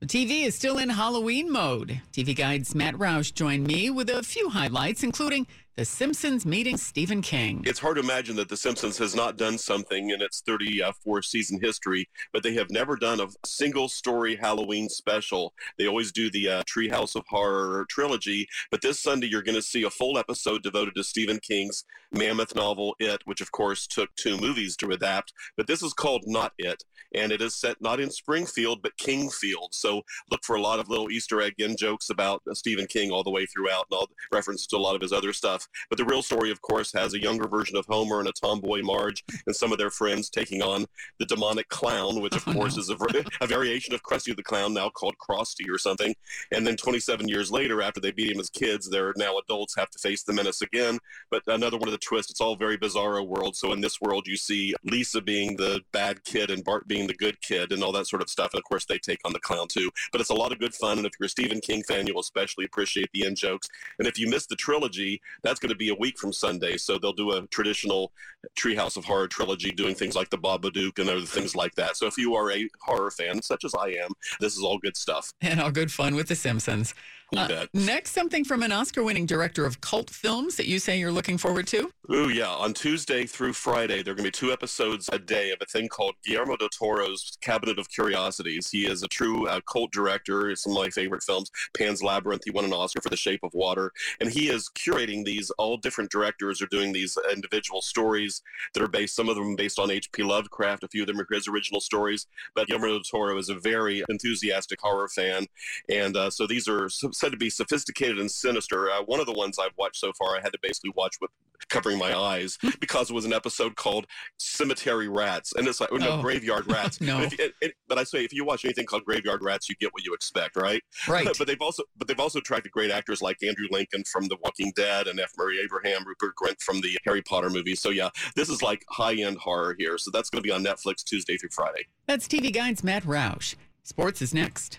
The 0.00 0.06
TV 0.06 0.44
is 0.44 0.56
still 0.56 0.78
in 0.78 0.88
Halloween 0.88 1.48
mode. 1.48 2.00
TV 2.12 2.34
Guide's 2.34 2.74
Matt 2.74 2.96
Roush 2.96 3.32
joined 3.32 3.68
me 3.68 3.88
with 3.88 4.10
a 4.10 4.24
few 4.24 4.50
highlights, 4.50 5.04
including 5.04 5.46
The 5.74 5.86
Simpsons 5.86 6.44
meeting 6.44 6.76
Stephen 6.76 7.22
King. 7.22 7.62
It's 7.64 7.78
hard 7.78 7.96
to 7.96 8.02
imagine 8.02 8.36
that 8.36 8.50
The 8.50 8.58
Simpsons 8.58 8.98
has 8.98 9.14
not 9.14 9.38
done 9.38 9.56
something 9.56 10.10
in 10.10 10.20
its 10.20 10.42
34 10.44 11.22
season 11.22 11.58
history, 11.62 12.10
but 12.30 12.42
they 12.42 12.52
have 12.52 12.70
never 12.70 12.94
done 12.94 13.20
a 13.20 13.28
single 13.46 13.88
story 13.88 14.36
Halloween 14.36 14.90
special. 14.90 15.54
They 15.78 15.86
always 15.86 16.12
do 16.12 16.30
the 16.30 16.46
uh, 16.46 16.62
Treehouse 16.64 17.16
of 17.16 17.24
Horror 17.26 17.86
trilogy, 17.88 18.46
but 18.70 18.82
this 18.82 19.00
Sunday 19.00 19.28
you're 19.28 19.40
going 19.40 19.54
to 19.54 19.62
see 19.62 19.84
a 19.84 19.90
full 19.90 20.18
episode 20.18 20.62
devoted 20.62 20.94
to 20.96 21.04
Stephen 21.04 21.38
King's 21.38 21.84
mammoth 22.12 22.54
novel 22.54 22.94
It, 23.00 23.22
which 23.24 23.40
of 23.40 23.50
course 23.52 23.86
took 23.86 24.14
two 24.14 24.36
movies 24.36 24.76
to 24.76 24.90
adapt. 24.90 25.32
But 25.56 25.68
this 25.68 25.82
is 25.82 25.94
called 25.94 26.24
Not 26.26 26.52
It, 26.58 26.84
and 27.14 27.32
it 27.32 27.40
is 27.40 27.54
set 27.54 27.80
not 27.80 27.98
in 27.98 28.10
Springfield 28.10 28.82
but 28.82 28.96
Kingfield. 28.98 29.68
So 29.72 30.02
look 30.30 30.44
for 30.44 30.56
a 30.56 30.60
lot 30.60 30.80
of 30.80 30.88
little 30.88 31.10
Easter 31.10 31.40
egg 31.40 31.54
in 31.58 31.76
jokes 31.76 32.10
about 32.10 32.42
uh, 32.50 32.54
Stephen 32.54 32.86
King 32.86 33.10
all 33.10 33.24
the 33.24 33.30
way 33.30 33.46
throughout, 33.46 33.86
and 33.90 33.98
all 33.98 34.10
references 34.30 34.66
to 34.68 34.76
a 34.76 34.78
lot 34.78 34.94
of 34.94 35.00
his 35.00 35.12
other 35.12 35.32
stuff. 35.32 35.61
But 35.88 35.98
the 35.98 36.04
real 36.04 36.22
story, 36.22 36.50
of 36.50 36.60
course, 36.62 36.92
has 36.92 37.14
a 37.14 37.20
younger 37.20 37.48
version 37.48 37.76
of 37.76 37.86
Homer 37.86 38.20
and 38.20 38.28
a 38.28 38.32
tomboy 38.32 38.82
Marge 38.82 39.24
and 39.46 39.54
some 39.54 39.72
of 39.72 39.78
their 39.78 39.90
friends 39.90 40.30
taking 40.30 40.62
on 40.62 40.86
the 41.18 41.26
demonic 41.26 41.68
clown, 41.68 42.20
which 42.20 42.34
of 42.34 42.46
oh, 42.48 42.52
course 42.52 42.76
is 42.76 42.90
a, 42.90 42.96
a 43.40 43.46
variation 43.46 43.94
of 43.94 44.02
Krusty 44.02 44.34
the 44.34 44.42
Clown, 44.42 44.74
now 44.74 44.88
called 44.88 45.14
Krusty 45.18 45.68
or 45.70 45.78
something. 45.78 46.14
And 46.50 46.66
then 46.66 46.76
27 46.76 47.28
years 47.28 47.50
later, 47.50 47.82
after 47.82 48.00
they 48.00 48.12
beat 48.12 48.30
him 48.30 48.40
as 48.40 48.50
kids, 48.50 48.88
they're 48.88 49.12
now 49.16 49.38
adults 49.38 49.74
have 49.76 49.90
to 49.90 49.98
face 49.98 50.22
the 50.22 50.32
menace 50.32 50.62
again. 50.62 50.98
But 51.30 51.42
another 51.46 51.78
one 51.78 51.88
of 51.88 51.92
the 51.92 51.98
twists, 51.98 52.30
it's 52.30 52.40
all 52.40 52.56
very 52.56 52.78
bizarro 52.78 53.26
world. 53.26 53.56
So 53.56 53.72
in 53.72 53.80
this 53.80 54.00
world, 54.00 54.26
you 54.26 54.36
see 54.36 54.74
Lisa 54.84 55.20
being 55.20 55.56
the 55.56 55.80
bad 55.92 56.24
kid 56.24 56.50
and 56.50 56.64
Bart 56.64 56.88
being 56.88 57.06
the 57.06 57.14
good 57.14 57.40
kid 57.40 57.72
and 57.72 57.82
all 57.82 57.92
that 57.92 58.06
sort 58.06 58.22
of 58.22 58.30
stuff. 58.30 58.52
And 58.52 58.58
of 58.58 58.64
course, 58.64 58.86
they 58.86 58.98
take 58.98 59.20
on 59.24 59.32
the 59.32 59.40
clown 59.40 59.68
too. 59.68 59.90
But 60.10 60.20
it's 60.20 60.30
a 60.30 60.34
lot 60.34 60.52
of 60.52 60.58
good 60.58 60.74
fun. 60.74 60.98
And 60.98 61.06
if 61.06 61.12
you're 61.18 61.26
a 61.26 61.30
Stephen 61.30 61.60
King 61.60 61.82
fan, 61.82 62.06
you'll 62.06 62.20
especially 62.20 62.64
appreciate 62.64 63.10
the 63.12 63.26
in 63.26 63.34
jokes. 63.34 63.68
And 63.98 64.08
if 64.08 64.18
you 64.18 64.28
missed 64.28 64.48
the 64.48 64.56
trilogy, 64.56 65.20
that's 65.42 65.51
going 65.58 65.70
to 65.70 65.76
be 65.76 65.90
a 65.90 65.94
week 65.94 66.18
from 66.18 66.32
Sunday. 66.32 66.76
So 66.76 66.98
they'll 66.98 67.12
do 67.12 67.32
a 67.32 67.46
traditional 67.48 68.12
Treehouse 68.58 68.96
of 68.96 69.04
Horror 69.04 69.28
trilogy, 69.28 69.70
doing 69.70 69.94
things 69.94 70.14
like 70.14 70.30
the 70.30 70.38
Babadook 70.38 70.98
and 70.98 71.08
other 71.08 71.20
things 71.22 71.54
like 71.54 71.74
that. 71.76 71.96
So 71.96 72.06
if 72.06 72.18
you 72.18 72.34
are 72.34 72.50
a 72.52 72.68
horror 72.80 73.10
fan, 73.10 73.42
such 73.42 73.64
as 73.64 73.74
I 73.74 73.88
am, 73.88 74.10
this 74.40 74.56
is 74.56 74.62
all 74.62 74.78
good 74.78 74.96
stuff. 74.96 75.32
And 75.42 75.60
all 75.60 75.70
good 75.70 75.92
fun 75.92 76.14
with 76.14 76.28
The 76.28 76.34
Simpsons. 76.34 76.94
Uh, 77.34 77.66
next, 77.72 78.12
something 78.12 78.44
from 78.44 78.62
an 78.62 78.72
Oscar 78.72 79.02
winning 79.02 79.26
director 79.26 79.64
of 79.64 79.80
cult 79.80 80.10
films 80.10 80.56
that 80.56 80.66
you 80.66 80.78
say 80.78 80.98
you're 80.98 81.12
looking 81.12 81.38
forward 81.38 81.66
to? 81.68 81.90
Ooh, 82.12 82.28
yeah. 82.28 82.50
On 82.50 82.74
Tuesday 82.74 83.24
through 83.24 83.54
Friday, 83.54 84.02
there 84.02 84.12
are 84.12 84.16
going 84.16 84.24
to 84.24 84.30
be 84.30 84.46
two 84.46 84.52
episodes 84.52 85.08
a 85.12 85.18
day 85.18 85.50
of 85.50 85.58
a 85.62 85.66
thing 85.66 85.88
called 85.88 86.14
Guillermo 86.24 86.56
del 86.56 86.68
Toro's 86.68 87.38
Cabinet 87.40 87.78
of 87.78 87.88
Curiosities. 87.88 88.70
He 88.70 88.86
is 88.86 89.02
a 89.02 89.08
true 89.08 89.46
uh, 89.48 89.60
cult 89.70 89.92
director. 89.92 90.50
It's 90.50 90.62
some 90.62 90.76
of 90.76 90.82
my 90.82 90.90
favorite 90.90 91.22
films. 91.22 91.50
Pan's 91.74 92.02
Labyrinth, 92.02 92.42
he 92.44 92.50
won 92.50 92.64
an 92.64 92.72
Oscar 92.72 93.00
for 93.00 93.08
The 93.08 93.16
Shape 93.16 93.40
of 93.42 93.54
Water. 93.54 93.92
And 94.20 94.30
he 94.30 94.48
is 94.48 94.68
curating 94.74 95.24
these, 95.24 95.50
all 95.52 95.76
different 95.76 96.10
directors 96.10 96.60
are 96.60 96.66
doing 96.66 96.92
these 96.92 97.16
individual 97.32 97.80
stories 97.80 98.42
that 98.74 98.82
are 98.82 98.88
based, 98.88 99.16
some 99.16 99.28
of 99.28 99.36
them 99.36 99.56
based 99.56 99.78
on 99.78 99.90
H.P. 99.90 100.22
Lovecraft, 100.22 100.84
a 100.84 100.88
few 100.88 101.02
of 101.02 101.06
them 101.06 101.20
are 101.20 101.26
his 101.30 101.48
original 101.48 101.80
stories. 101.80 102.26
But 102.54 102.66
Guillermo 102.66 102.88
del 102.88 103.00
Toro 103.00 103.38
is 103.38 103.48
a 103.48 103.54
very 103.54 104.02
enthusiastic 104.08 104.80
horror 104.80 105.08
fan. 105.08 105.46
And 105.88 106.16
uh, 106.16 106.30
so 106.30 106.46
these 106.46 106.68
are 106.68 106.88
said 107.22 107.30
to 107.32 107.38
be 107.38 107.48
sophisticated 107.50 108.18
and 108.18 108.30
sinister. 108.30 108.90
Uh, 108.90 109.02
one 109.04 109.20
of 109.20 109.26
the 109.26 109.32
ones 109.32 109.58
I've 109.58 109.76
watched 109.78 109.96
so 109.96 110.12
far, 110.18 110.36
I 110.36 110.40
had 110.42 110.52
to 110.52 110.58
basically 110.60 110.90
watch 110.96 111.16
with 111.20 111.30
covering 111.68 111.96
my 111.96 112.12
eyes 112.18 112.58
because 112.80 113.08
it 113.10 113.14
was 113.14 113.24
an 113.24 113.32
episode 113.32 113.76
called 113.76 114.06
Cemetery 114.38 115.08
Rats, 115.08 115.52
and 115.54 115.66
it's 115.68 115.80
like 115.80 115.90
oh, 115.92 115.96
no, 115.96 116.10
Oh. 116.18 116.22
Graveyard 116.22 116.70
Rats. 116.70 117.00
No. 117.00 117.20
It, 117.20 117.54
it- 117.60 117.74
but 117.88 117.98
I 117.98 118.04
say 118.04 118.24
if 118.24 118.32
you 118.32 118.44
watch 118.44 118.64
anything 118.64 118.86
called 118.86 119.04
Graveyard 119.04 119.42
Rats, 119.42 119.68
you 119.68 119.74
get 119.76 119.92
what 119.92 120.04
you 120.04 120.14
expect, 120.14 120.56
right? 120.56 120.82
Right. 121.06 121.28
but 121.38 121.46
they've 121.46 121.60
also 121.60 121.84
but 121.96 122.08
they've 122.08 122.18
also 122.18 122.38
attracted 122.40 122.72
great 122.72 122.90
actors 122.90 123.20
like 123.22 123.36
Andrew 123.42 123.66
Lincoln 123.70 124.02
from 124.10 124.26
The 124.26 124.36
Walking 124.42 124.72
Dead 124.74 125.06
and 125.06 125.20
F. 125.20 125.30
Murray 125.38 125.58
Abraham, 125.62 126.04
Rupert 126.06 126.32
Grint 126.42 126.60
from 126.62 126.80
the 126.80 126.98
Harry 127.04 127.22
Potter 127.22 127.50
movies. 127.50 127.80
So 127.80 127.90
yeah, 127.90 128.08
this 128.34 128.48
is 128.48 128.62
like 128.62 128.84
high 128.90 129.14
end 129.14 129.36
horror 129.38 129.76
here. 129.78 129.98
So 129.98 130.10
that's 130.10 130.30
going 130.30 130.42
to 130.42 130.46
be 130.46 130.52
on 130.52 130.64
Netflix 130.64 131.04
Tuesday 131.04 131.36
through 131.36 131.50
Friday. 131.50 131.86
That's 132.06 132.26
TV 132.26 132.52
Guide's 132.52 132.82
Matt 132.82 133.04
Roush. 133.04 133.54
Sports 133.84 134.22
is 134.22 134.32
next. 134.34 134.78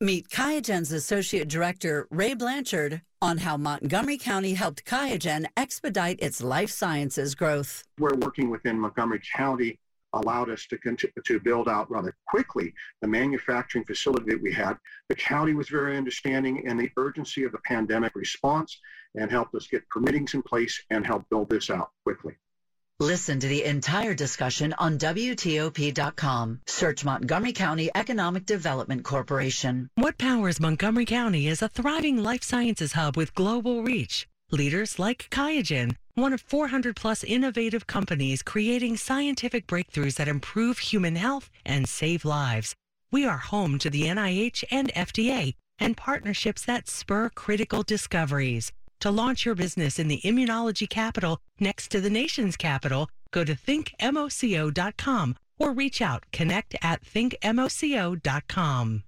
Meet 0.00 0.28
Qiagen's 0.28 0.92
Associate 0.92 1.48
Director, 1.48 2.06
Ray 2.12 2.34
Blanchard, 2.34 3.02
on 3.20 3.38
how 3.38 3.56
Montgomery 3.56 4.16
County 4.16 4.54
helped 4.54 4.84
Kyogen 4.84 5.46
expedite 5.56 6.20
its 6.22 6.40
life 6.40 6.70
sciences 6.70 7.34
growth. 7.34 7.82
We're 7.98 8.14
working 8.14 8.48
within 8.48 8.78
Montgomery 8.78 9.20
County 9.34 9.80
allowed 10.12 10.50
us 10.50 10.66
to, 10.66 10.78
conti- 10.78 11.10
to 11.24 11.40
build 11.40 11.68
out 11.68 11.90
rather 11.90 12.16
quickly 12.28 12.72
the 13.02 13.08
manufacturing 13.08 13.84
facility 13.84 14.30
that 14.30 14.40
we 14.40 14.52
had. 14.52 14.78
The 15.08 15.16
county 15.16 15.54
was 15.54 15.68
very 15.68 15.96
understanding 15.96 16.62
in 16.64 16.76
the 16.76 16.92
urgency 16.96 17.42
of 17.42 17.50
the 17.50 17.58
pandemic 17.66 18.14
response 18.14 18.78
and 19.16 19.28
helped 19.32 19.56
us 19.56 19.66
get 19.66 19.82
permittings 19.88 20.34
in 20.34 20.42
place 20.42 20.80
and 20.90 21.04
help 21.04 21.28
build 21.28 21.50
this 21.50 21.70
out 21.70 21.90
quickly. 22.04 22.36
Listen 23.00 23.38
to 23.38 23.46
the 23.46 23.62
entire 23.62 24.12
discussion 24.12 24.74
on 24.76 24.98
WTOP.com. 24.98 26.60
Search 26.66 27.04
Montgomery 27.04 27.52
County 27.52 27.88
Economic 27.94 28.44
Development 28.44 29.04
Corporation. 29.04 29.88
What 29.94 30.18
powers 30.18 30.58
Montgomery 30.58 31.04
County 31.04 31.46
is 31.46 31.62
a 31.62 31.68
thriving 31.68 32.20
life 32.20 32.42
sciences 32.42 32.94
hub 32.94 33.16
with 33.16 33.36
global 33.36 33.84
reach. 33.84 34.26
Leaders 34.50 34.98
like 34.98 35.28
Qiagen, 35.30 35.94
one 36.14 36.32
of 36.32 36.40
400 36.40 36.96
plus 36.96 37.22
innovative 37.22 37.86
companies 37.86 38.42
creating 38.42 38.96
scientific 38.96 39.68
breakthroughs 39.68 40.16
that 40.16 40.26
improve 40.26 40.78
human 40.78 41.14
health 41.14 41.50
and 41.64 41.88
save 41.88 42.24
lives. 42.24 42.74
We 43.12 43.24
are 43.24 43.38
home 43.38 43.78
to 43.78 43.90
the 43.90 44.06
NIH 44.06 44.64
and 44.72 44.92
FDA 44.92 45.54
and 45.78 45.96
partnerships 45.96 46.64
that 46.64 46.88
spur 46.88 47.28
critical 47.28 47.84
discoveries. 47.84 48.72
To 49.00 49.10
launch 49.10 49.44
your 49.44 49.54
business 49.54 49.98
in 49.98 50.08
the 50.08 50.20
immunology 50.24 50.88
capital 50.88 51.38
next 51.60 51.88
to 51.92 52.00
the 52.00 52.10
nation's 52.10 52.56
capital, 52.56 53.08
go 53.30 53.44
to 53.44 53.54
thinkmoco.com 53.54 55.36
or 55.58 55.72
reach 55.72 56.02
out 56.02 56.24
connect 56.32 56.74
at 56.82 57.04
thinkmoco.com. 57.04 59.02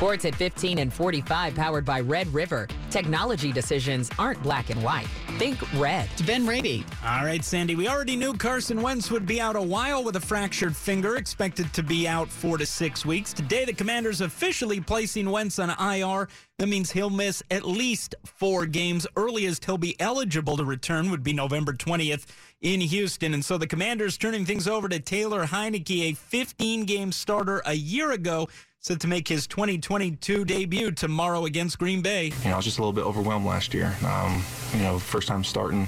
Sports 0.00 0.24
at 0.24 0.34
15 0.34 0.78
and 0.78 0.90
45, 0.90 1.54
powered 1.54 1.84
by 1.84 2.00
Red 2.00 2.26
River. 2.32 2.66
Technology 2.88 3.52
decisions 3.52 4.08
aren't 4.18 4.42
black 4.42 4.70
and 4.70 4.82
white. 4.82 5.06
Think 5.36 5.60
red. 5.78 6.08
Ben 6.24 6.46
Raby. 6.46 6.86
All 7.04 7.26
right, 7.26 7.44
Sandy. 7.44 7.74
We 7.74 7.86
already 7.86 8.16
knew 8.16 8.32
Carson 8.32 8.80
Wentz 8.80 9.10
would 9.10 9.26
be 9.26 9.42
out 9.42 9.56
a 9.56 9.62
while 9.62 10.02
with 10.02 10.16
a 10.16 10.20
fractured 10.20 10.74
finger, 10.74 11.16
expected 11.16 11.70
to 11.74 11.82
be 11.82 12.08
out 12.08 12.30
four 12.30 12.56
to 12.56 12.64
six 12.64 13.04
weeks. 13.04 13.34
Today, 13.34 13.66
the 13.66 13.74
Commanders 13.74 14.22
officially 14.22 14.80
placing 14.80 15.30
Wentz 15.30 15.58
on 15.58 15.68
IR. 15.68 16.28
That 16.58 16.68
means 16.68 16.90
he'll 16.90 17.10
miss 17.10 17.42
at 17.50 17.66
least 17.66 18.14
four 18.24 18.64
games. 18.64 19.06
Earliest 19.16 19.66
he'll 19.66 19.76
be 19.76 20.00
eligible 20.00 20.56
to 20.56 20.64
return 20.64 21.10
would 21.10 21.22
be 21.22 21.34
November 21.34 21.74
20th 21.74 22.24
in 22.62 22.80
Houston. 22.80 23.34
And 23.34 23.44
so 23.44 23.58
the 23.58 23.66
Commanders 23.66 24.16
turning 24.16 24.46
things 24.46 24.66
over 24.66 24.88
to 24.88 24.98
Taylor 24.98 25.46
Heinicke, 25.46 26.10
a 26.10 26.14
15 26.14 26.84
game 26.86 27.12
starter 27.12 27.62
a 27.66 27.74
year 27.74 28.12
ago 28.12 28.48
set 28.82 28.98
to 28.98 29.06
make 29.06 29.28
his 29.28 29.46
2022 29.46 30.46
debut 30.46 30.90
tomorrow 30.90 31.44
against 31.44 31.78
Green 31.78 32.00
Bay. 32.00 32.32
You 32.42 32.48
know, 32.48 32.52
I 32.54 32.56
was 32.56 32.64
just 32.64 32.78
a 32.78 32.80
little 32.80 32.94
bit 32.94 33.04
overwhelmed 33.04 33.44
last 33.44 33.74
year. 33.74 33.94
Um, 34.06 34.42
you 34.74 34.80
know, 34.80 34.98
first 34.98 35.28
time 35.28 35.44
starting, 35.44 35.86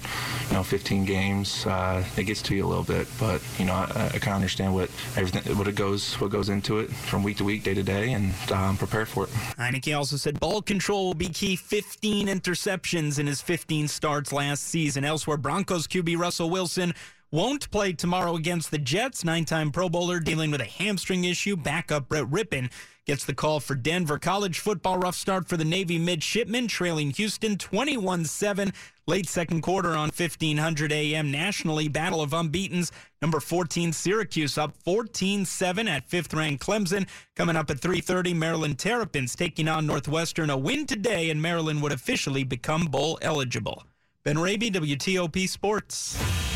you 0.48 0.52
know, 0.52 0.62
15 0.62 1.06
games, 1.06 1.64
uh, 1.64 2.04
it 2.18 2.24
gets 2.24 2.42
to 2.42 2.54
you 2.54 2.66
a 2.66 2.68
little 2.68 2.84
bit. 2.84 3.08
But 3.18 3.40
you 3.58 3.64
know, 3.64 3.72
I, 3.72 3.84
I 3.84 4.18
kind 4.18 4.28
of 4.28 4.34
understand 4.34 4.74
what 4.74 4.90
everything, 5.16 5.56
what 5.56 5.68
it 5.68 5.74
goes, 5.74 6.20
what 6.20 6.30
goes 6.30 6.50
into 6.50 6.80
it 6.80 6.90
from 6.92 7.22
week 7.22 7.38
to 7.38 7.44
week, 7.44 7.62
day 7.62 7.72
to 7.72 7.82
day, 7.82 8.12
and 8.12 8.34
um, 8.52 8.76
prepare 8.76 9.06
for 9.06 9.24
it. 9.24 9.30
Heinicke 9.30 9.96
also 9.96 10.16
said 10.16 10.38
ball 10.38 10.60
control 10.60 11.06
will 11.06 11.14
be 11.14 11.30
key. 11.30 11.56
15 11.56 12.26
interceptions 12.26 13.18
in 13.18 13.26
his 13.26 13.40
15 13.40 13.88
starts 13.88 14.34
last 14.34 14.64
season. 14.64 15.02
Elsewhere, 15.02 15.38
Broncos 15.38 15.86
QB 15.86 16.18
Russell 16.18 16.50
Wilson 16.50 16.92
won't 17.32 17.70
play 17.70 17.94
tomorrow 17.94 18.36
against 18.36 18.70
the 18.70 18.78
Jets. 18.78 19.24
Nine 19.24 19.46
time 19.46 19.72
Pro 19.72 19.88
Bowler 19.88 20.20
dealing 20.20 20.50
with 20.50 20.60
a 20.60 20.66
hamstring 20.66 21.24
issue. 21.24 21.56
Backup 21.56 22.08
Brett 22.08 22.26
Rypien 22.26 22.70
gets 23.06 23.24
the 23.24 23.34
call 23.34 23.58
for 23.58 23.74
Denver. 23.74 24.18
College 24.18 24.58
football 24.58 24.98
rough 24.98 25.16
start 25.16 25.48
for 25.48 25.56
the 25.56 25.64
Navy 25.64 25.98
midshipmen, 25.98 26.68
trailing 26.68 27.10
Houston 27.10 27.56
21 27.56 28.26
7. 28.26 28.72
Late 29.06 29.28
second 29.28 29.62
quarter 29.62 29.90
on 29.90 30.10
1500 30.10 30.92
AM 30.92 31.30
nationally. 31.30 31.88
Battle 31.88 32.20
of 32.20 32.30
unbeatens. 32.30 32.92
Number 33.20 33.40
14 33.40 33.92
Syracuse 33.92 34.58
up 34.58 34.76
14 34.84 35.46
7 35.46 35.88
at 35.88 36.08
fifth 36.08 36.34
ranked 36.34 36.64
Clemson. 36.64 37.08
Coming 37.34 37.56
up 37.56 37.70
at 37.70 37.80
3:30, 37.80 38.34
Maryland 38.34 38.78
Terrapins 38.78 39.34
taking 39.34 39.68
on 39.68 39.86
Northwestern. 39.86 40.50
A 40.50 40.56
win 40.56 40.86
today, 40.86 41.30
and 41.30 41.40
Maryland 41.40 41.82
would 41.82 41.92
officially 41.92 42.44
become 42.44 42.84
bowl 42.84 43.18
eligible. 43.22 43.84
Ben 44.22 44.38
Raby, 44.38 44.70
WTOP 44.70 45.48
Sports. 45.48 46.51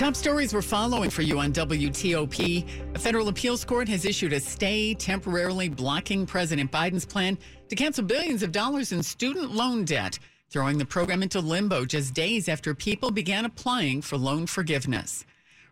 Top 0.00 0.16
stories 0.16 0.54
we're 0.54 0.62
following 0.62 1.10
for 1.10 1.20
you 1.20 1.38
on 1.38 1.52
WTOP. 1.52 2.66
A 2.94 2.98
federal 2.98 3.28
appeals 3.28 3.66
court 3.66 3.86
has 3.86 4.06
issued 4.06 4.32
a 4.32 4.40
stay 4.40 4.94
temporarily 4.94 5.68
blocking 5.68 6.24
President 6.24 6.72
Biden's 6.72 7.04
plan 7.04 7.36
to 7.68 7.76
cancel 7.76 8.02
billions 8.06 8.42
of 8.42 8.50
dollars 8.50 8.92
in 8.92 9.02
student 9.02 9.50
loan 9.54 9.84
debt, 9.84 10.18
throwing 10.48 10.78
the 10.78 10.86
program 10.86 11.22
into 11.22 11.40
limbo 11.40 11.84
just 11.84 12.14
days 12.14 12.48
after 12.48 12.74
people 12.74 13.10
began 13.10 13.44
applying 13.44 14.00
for 14.00 14.16
loan 14.16 14.46
forgiveness. 14.46 15.26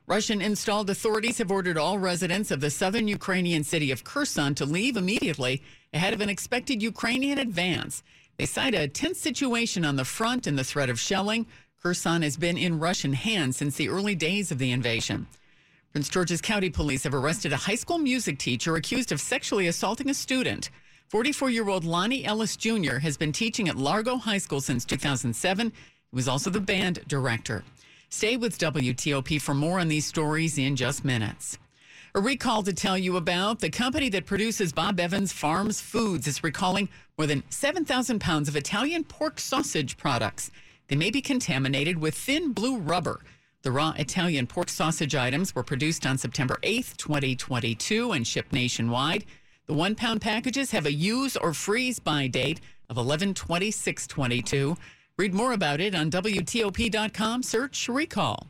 Russian 0.06 0.42
installed 0.42 0.90
authorities 0.90 1.38
have 1.38 1.50
ordered 1.50 1.78
all 1.78 1.98
residents 1.98 2.50
of 2.50 2.60
the 2.60 2.68
southern 2.68 3.08
Ukrainian 3.08 3.64
city 3.64 3.90
of 3.90 4.04
Kherson 4.04 4.54
to 4.56 4.66
leave 4.66 4.98
immediately 4.98 5.62
ahead 5.94 6.12
of 6.12 6.20
an 6.20 6.28
expected 6.28 6.82
Ukrainian 6.82 7.38
advance. 7.38 8.02
They 8.36 8.44
cite 8.44 8.74
a 8.74 8.88
tense 8.88 9.18
situation 9.18 9.86
on 9.86 9.96
the 9.96 10.04
front 10.04 10.46
and 10.46 10.58
the 10.58 10.64
threat 10.64 10.90
of 10.90 11.00
shelling. 11.00 11.46
Kherson 11.82 12.22
has 12.22 12.36
been 12.36 12.58
in 12.58 12.80
Russian 12.80 13.12
hands 13.12 13.56
since 13.56 13.76
the 13.76 13.88
early 13.88 14.16
days 14.16 14.50
of 14.50 14.58
the 14.58 14.72
invasion. 14.72 15.28
Prince 15.92 16.08
George's 16.08 16.40
County 16.40 16.70
Police 16.70 17.04
have 17.04 17.14
arrested 17.14 17.52
a 17.52 17.56
high 17.56 17.76
school 17.76 17.98
music 17.98 18.38
teacher 18.38 18.74
accused 18.74 19.12
of 19.12 19.20
sexually 19.20 19.68
assaulting 19.68 20.10
a 20.10 20.14
student. 20.14 20.70
44 21.08 21.50
year 21.50 21.68
old 21.68 21.84
Lonnie 21.84 22.24
Ellis 22.24 22.56
Jr. 22.56 22.96
has 22.96 23.16
been 23.16 23.32
teaching 23.32 23.68
at 23.68 23.76
Largo 23.76 24.16
High 24.16 24.38
School 24.38 24.60
since 24.60 24.84
2007. 24.84 25.70
He 25.70 26.16
was 26.16 26.26
also 26.26 26.50
the 26.50 26.60
band 26.60 27.00
director. 27.06 27.62
Stay 28.10 28.36
with 28.36 28.58
WTOP 28.58 29.40
for 29.40 29.54
more 29.54 29.78
on 29.78 29.86
these 29.86 30.06
stories 30.06 30.58
in 30.58 30.74
just 30.74 31.04
minutes. 31.04 31.58
A 32.14 32.20
recall 32.20 32.64
to 32.64 32.72
tell 32.72 32.98
you 32.98 33.16
about 33.16 33.60
the 33.60 33.70
company 33.70 34.08
that 34.08 34.26
produces 34.26 34.72
Bob 34.72 34.98
Evans 34.98 35.32
Farms 35.32 35.80
Foods 35.80 36.26
is 36.26 36.42
recalling 36.42 36.88
more 37.16 37.26
than 37.26 37.44
7,000 37.50 38.18
pounds 38.18 38.48
of 38.48 38.56
Italian 38.56 39.04
pork 39.04 39.38
sausage 39.38 39.96
products. 39.96 40.50
They 40.88 40.96
may 40.96 41.11
be 41.11 41.20
contaminated 41.20 41.98
with 41.98 42.14
thin 42.14 42.53
blue 42.53 42.79
rubber. 42.79 43.20
The 43.62 43.72
raw 43.72 43.92
Italian 43.98 44.46
pork 44.46 44.70
sausage 44.70 45.14
items 45.14 45.55
were 45.55 45.62
produced 45.62 46.07
on 46.07 46.16
September 46.16 46.59
8th, 46.62 46.96
2022, 46.96 48.12
and 48.12 48.27
shipped 48.27 48.53
nationwide. 48.53 49.24
The 49.66 49.74
one 49.74 49.94
pound 49.94 50.22
packages 50.22 50.70
have 50.70 50.87
a 50.87 50.92
use 50.92 51.37
or 51.37 51.53
freeze 51.53 51.98
by 51.98 52.27
date 52.27 52.61
of 52.88 52.96
11 52.96 53.35
26 53.35 54.07
22. 54.07 54.77
Read 55.18 55.35
more 55.35 55.53
about 55.53 55.81
it 55.81 55.94
on 55.94 56.11
WTOP.com. 56.11 57.42
Search 57.42 57.88
recall. 57.88 58.46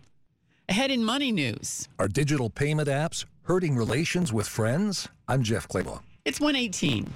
Ahead 0.68 0.90
in 0.90 1.02
money 1.02 1.32
news. 1.32 1.88
Are 1.98 2.08
digital 2.08 2.50
payment 2.50 2.88
apps 2.88 3.24
hurting 3.42 3.74
relations 3.74 4.32
with 4.32 4.46
friends? 4.46 5.08
I'm 5.26 5.42
Jeff 5.42 5.66
Clabaugh. 5.66 6.02
It's 6.26 6.40
118. 6.40 7.10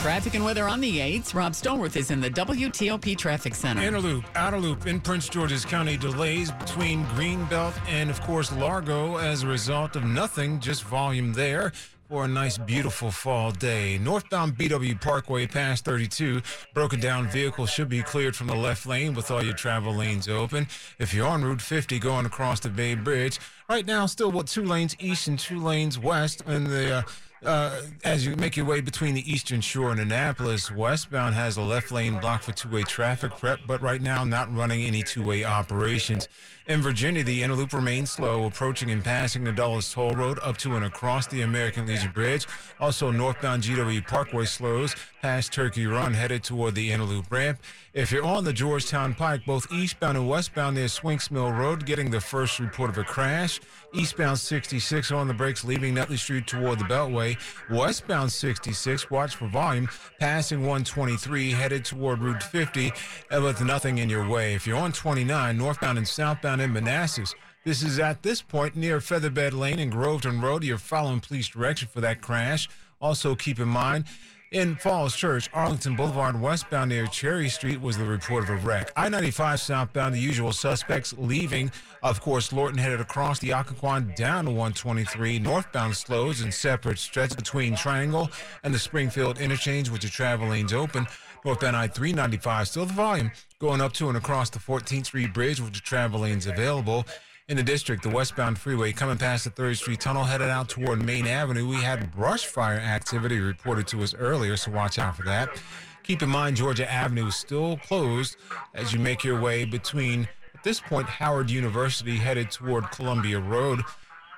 Traffic 0.00 0.34
and 0.34 0.44
weather 0.44 0.68
on 0.68 0.80
the 0.80 0.98
8th. 0.98 1.34
Rob 1.34 1.54
Stallworth 1.54 1.96
is 1.96 2.12
in 2.12 2.20
the 2.20 2.30
WTOP 2.30 3.18
Traffic 3.18 3.52
Center. 3.52 3.82
Inner 3.82 4.00
loop, 4.00 4.24
outer 4.36 4.60
loop 4.60 4.86
in 4.86 5.00
Prince 5.00 5.28
George's 5.28 5.64
County 5.64 5.96
delays 5.96 6.52
between 6.52 7.04
Greenbelt 7.06 7.74
and, 7.88 8.08
of 8.08 8.20
course, 8.20 8.52
Largo 8.52 9.16
as 9.16 9.42
a 9.42 9.48
result 9.48 9.96
of 9.96 10.04
nothing, 10.04 10.60
just 10.60 10.84
volume 10.84 11.32
there 11.32 11.72
for 12.08 12.24
a 12.24 12.28
nice, 12.28 12.58
beautiful 12.58 13.10
fall 13.10 13.50
day. 13.50 13.98
Northbound 13.98 14.56
BW 14.56 15.00
Parkway 15.00 15.48
past 15.48 15.84
32, 15.84 16.42
broken 16.74 17.00
down 17.00 17.28
vehicles 17.28 17.68
should 17.68 17.88
be 17.88 18.02
cleared 18.02 18.36
from 18.36 18.46
the 18.46 18.54
left 18.54 18.86
lane 18.86 19.14
with 19.14 19.32
all 19.32 19.42
your 19.42 19.52
travel 19.52 19.92
lanes 19.92 20.28
open. 20.28 20.68
If 21.00 21.12
you're 21.12 21.26
on 21.26 21.44
Route 21.44 21.60
50 21.60 21.98
going 21.98 22.24
across 22.24 22.60
the 22.60 22.70
Bay 22.70 22.94
Bridge, 22.94 23.40
right 23.68 23.84
now 23.84 24.06
still 24.06 24.30
what 24.30 24.46
two 24.46 24.64
lanes 24.64 24.96
east 25.00 25.26
and 25.26 25.38
two 25.38 25.58
lanes 25.58 25.98
west, 25.98 26.42
and 26.46 26.68
the 26.68 26.98
uh, 26.98 27.02
uh, 27.44 27.82
as 28.04 28.26
you 28.26 28.34
make 28.36 28.56
your 28.56 28.66
way 28.66 28.80
between 28.80 29.14
the 29.14 29.30
eastern 29.30 29.60
shore 29.60 29.90
and 29.90 30.00
Annapolis, 30.00 30.70
westbound 30.70 31.34
has 31.34 31.56
a 31.56 31.62
left 31.62 31.92
lane 31.92 32.18
blocked 32.18 32.44
for 32.44 32.52
two-way 32.52 32.82
traffic 32.82 33.32
prep, 33.36 33.60
but 33.66 33.80
right 33.80 34.02
now 34.02 34.24
not 34.24 34.54
running 34.54 34.82
any 34.82 35.02
two-way 35.02 35.44
operations. 35.44 36.28
In 36.66 36.82
Virginia, 36.82 37.24
the 37.24 37.42
inner 37.42 37.54
loop 37.54 37.72
remains 37.72 38.10
slow, 38.10 38.44
approaching 38.44 38.90
and 38.90 39.02
passing 39.02 39.42
the 39.44 39.52
Dulles 39.52 39.90
Toll 39.90 40.10
Road 40.10 40.38
up 40.42 40.58
to 40.58 40.76
and 40.76 40.84
across 40.84 41.26
the 41.26 41.40
American 41.40 41.86
Legion 41.86 42.12
Bridge. 42.12 42.46
Also, 42.78 43.10
northbound 43.10 43.62
GW 43.62 44.06
Parkway 44.06 44.44
slows 44.44 44.94
past 45.22 45.52
Turkey 45.52 45.86
Run, 45.86 46.12
headed 46.12 46.44
toward 46.44 46.74
the 46.74 46.92
inner 46.92 47.04
loop 47.04 47.32
ramp. 47.32 47.58
If 47.94 48.12
you're 48.12 48.24
on 48.24 48.44
the 48.44 48.52
Georgetown 48.52 49.14
Pike, 49.14 49.46
both 49.46 49.72
eastbound 49.72 50.16
and 50.16 50.28
westbound 50.28 50.76
near 50.76 50.86
Swinks 50.86 51.30
Mill 51.30 51.50
Road, 51.50 51.86
getting 51.86 52.10
the 52.10 52.20
first 52.20 52.60
report 52.60 52.90
of 52.90 52.98
a 52.98 53.04
crash. 53.04 53.60
Eastbound 53.94 54.38
66 54.38 55.10
on 55.10 55.26
the 55.26 55.34
brakes, 55.34 55.64
leaving 55.64 55.94
Nutley 55.94 56.18
Street 56.18 56.46
toward 56.46 56.78
the 56.78 56.84
Beltway. 56.84 57.27
Westbound 57.68 58.30
66, 58.30 59.10
watch 59.10 59.34
for 59.36 59.48
volume, 59.48 59.88
passing 60.20 60.60
123, 60.60 61.50
headed 61.50 61.84
toward 61.84 62.20
Route 62.20 62.42
50, 62.42 62.92
uh, 63.30 63.40
with 63.42 63.60
nothing 63.62 63.98
in 63.98 64.08
your 64.08 64.28
way. 64.28 64.54
If 64.54 64.66
you're 64.66 64.78
on 64.78 64.92
29, 64.92 65.58
northbound 65.58 65.98
and 65.98 66.06
southbound 66.06 66.60
in 66.60 66.72
Manassas, 66.72 67.34
this 67.64 67.82
is 67.82 67.98
at 67.98 68.22
this 68.22 68.40
point 68.40 68.76
near 68.76 68.98
Featherbed 68.98 69.52
Lane 69.52 69.78
and 69.78 69.92
Groveton 69.92 70.40
Road. 70.40 70.64
You're 70.64 70.78
following 70.78 71.20
police 71.20 71.48
direction 71.48 71.88
for 71.92 72.00
that 72.00 72.22
crash. 72.22 72.68
Also, 73.00 73.34
keep 73.34 73.58
in 73.58 73.68
mind, 73.68 74.06
In 74.50 74.76
Falls 74.76 75.14
Church, 75.14 75.50
Arlington 75.52 75.94
Boulevard 75.94 76.40
westbound 76.40 76.88
near 76.88 77.06
Cherry 77.06 77.50
Street 77.50 77.82
was 77.82 77.98
the 77.98 78.06
report 78.06 78.44
of 78.44 78.50
a 78.50 78.56
wreck. 78.56 78.90
I 78.96 79.10
95 79.10 79.60
southbound, 79.60 80.14
the 80.14 80.20
usual 80.20 80.52
suspects 80.52 81.14
leaving. 81.18 81.70
Of 82.02 82.22
course, 82.22 82.50
Lorton 82.50 82.78
headed 82.78 82.98
across 82.98 83.38
the 83.40 83.50
Occoquan 83.50 84.16
down 84.16 84.46
to 84.46 84.50
123. 84.50 85.38
Northbound 85.38 85.94
slows 85.94 86.40
in 86.40 86.50
separate 86.50 86.98
stretch 86.98 87.36
between 87.36 87.76
Triangle 87.76 88.30
and 88.62 88.72
the 88.72 88.78
Springfield 88.78 89.38
interchange 89.38 89.90
with 89.90 90.00
the 90.00 90.08
travel 90.08 90.48
lanes 90.48 90.72
open. 90.72 91.06
Northbound 91.44 91.76
I 91.76 91.86
395, 91.86 92.68
still 92.68 92.86
the 92.86 92.94
volume 92.94 93.30
going 93.58 93.82
up 93.82 93.92
to 93.94 94.08
and 94.08 94.16
across 94.16 94.48
the 94.48 94.58
14th 94.58 95.06
Street 95.06 95.34
Bridge 95.34 95.60
with 95.60 95.74
the 95.74 95.80
travel 95.80 96.20
lanes 96.20 96.46
available. 96.46 97.04
In 97.48 97.56
the 97.56 97.62
district, 97.62 98.02
the 98.02 98.10
westbound 98.10 98.58
freeway 98.58 98.92
coming 98.92 99.16
past 99.16 99.44
the 99.44 99.50
3rd 99.50 99.76
Street 99.76 100.00
Tunnel 100.00 100.24
headed 100.24 100.50
out 100.50 100.68
toward 100.68 101.02
Maine 101.02 101.26
Avenue. 101.26 101.66
We 101.66 101.76
had 101.76 102.14
brush 102.14 102.44
fire 102.44 102.76
activity 102.76 103.40
reported 103.40 103.86
to 103.86 104.02
us 104.02 104.12
earlier, 104.12 104.54
so 104.54 104.70
watch 104.70 104.98
out 104.98 105.16
for 105.16 105.22
that. 105.22 105.58
Keep 106.02 106.20
in 106.20 106.28
mind, 106.28 106.58
Georgia 106.58 106.90
Avenue 106.92 107.28
is 107.28 107.36
still 107.36 107.78
closed 107.78 108.36
as 108.74 108.92
you 108.92 108.98
make 108.98 109.24
your 109.24 109.40
way 109.40 109.64
between, 109.64 110.28
at 110.54 110.62
this 110.62 110.78
point, 110.78 111.08
Howard 111.08 111.50
University 111.50 112.18
headed 112.18 112.50
toward 112.50 112.90
Columbia 112.90 113.40
Road. 113.40 113.80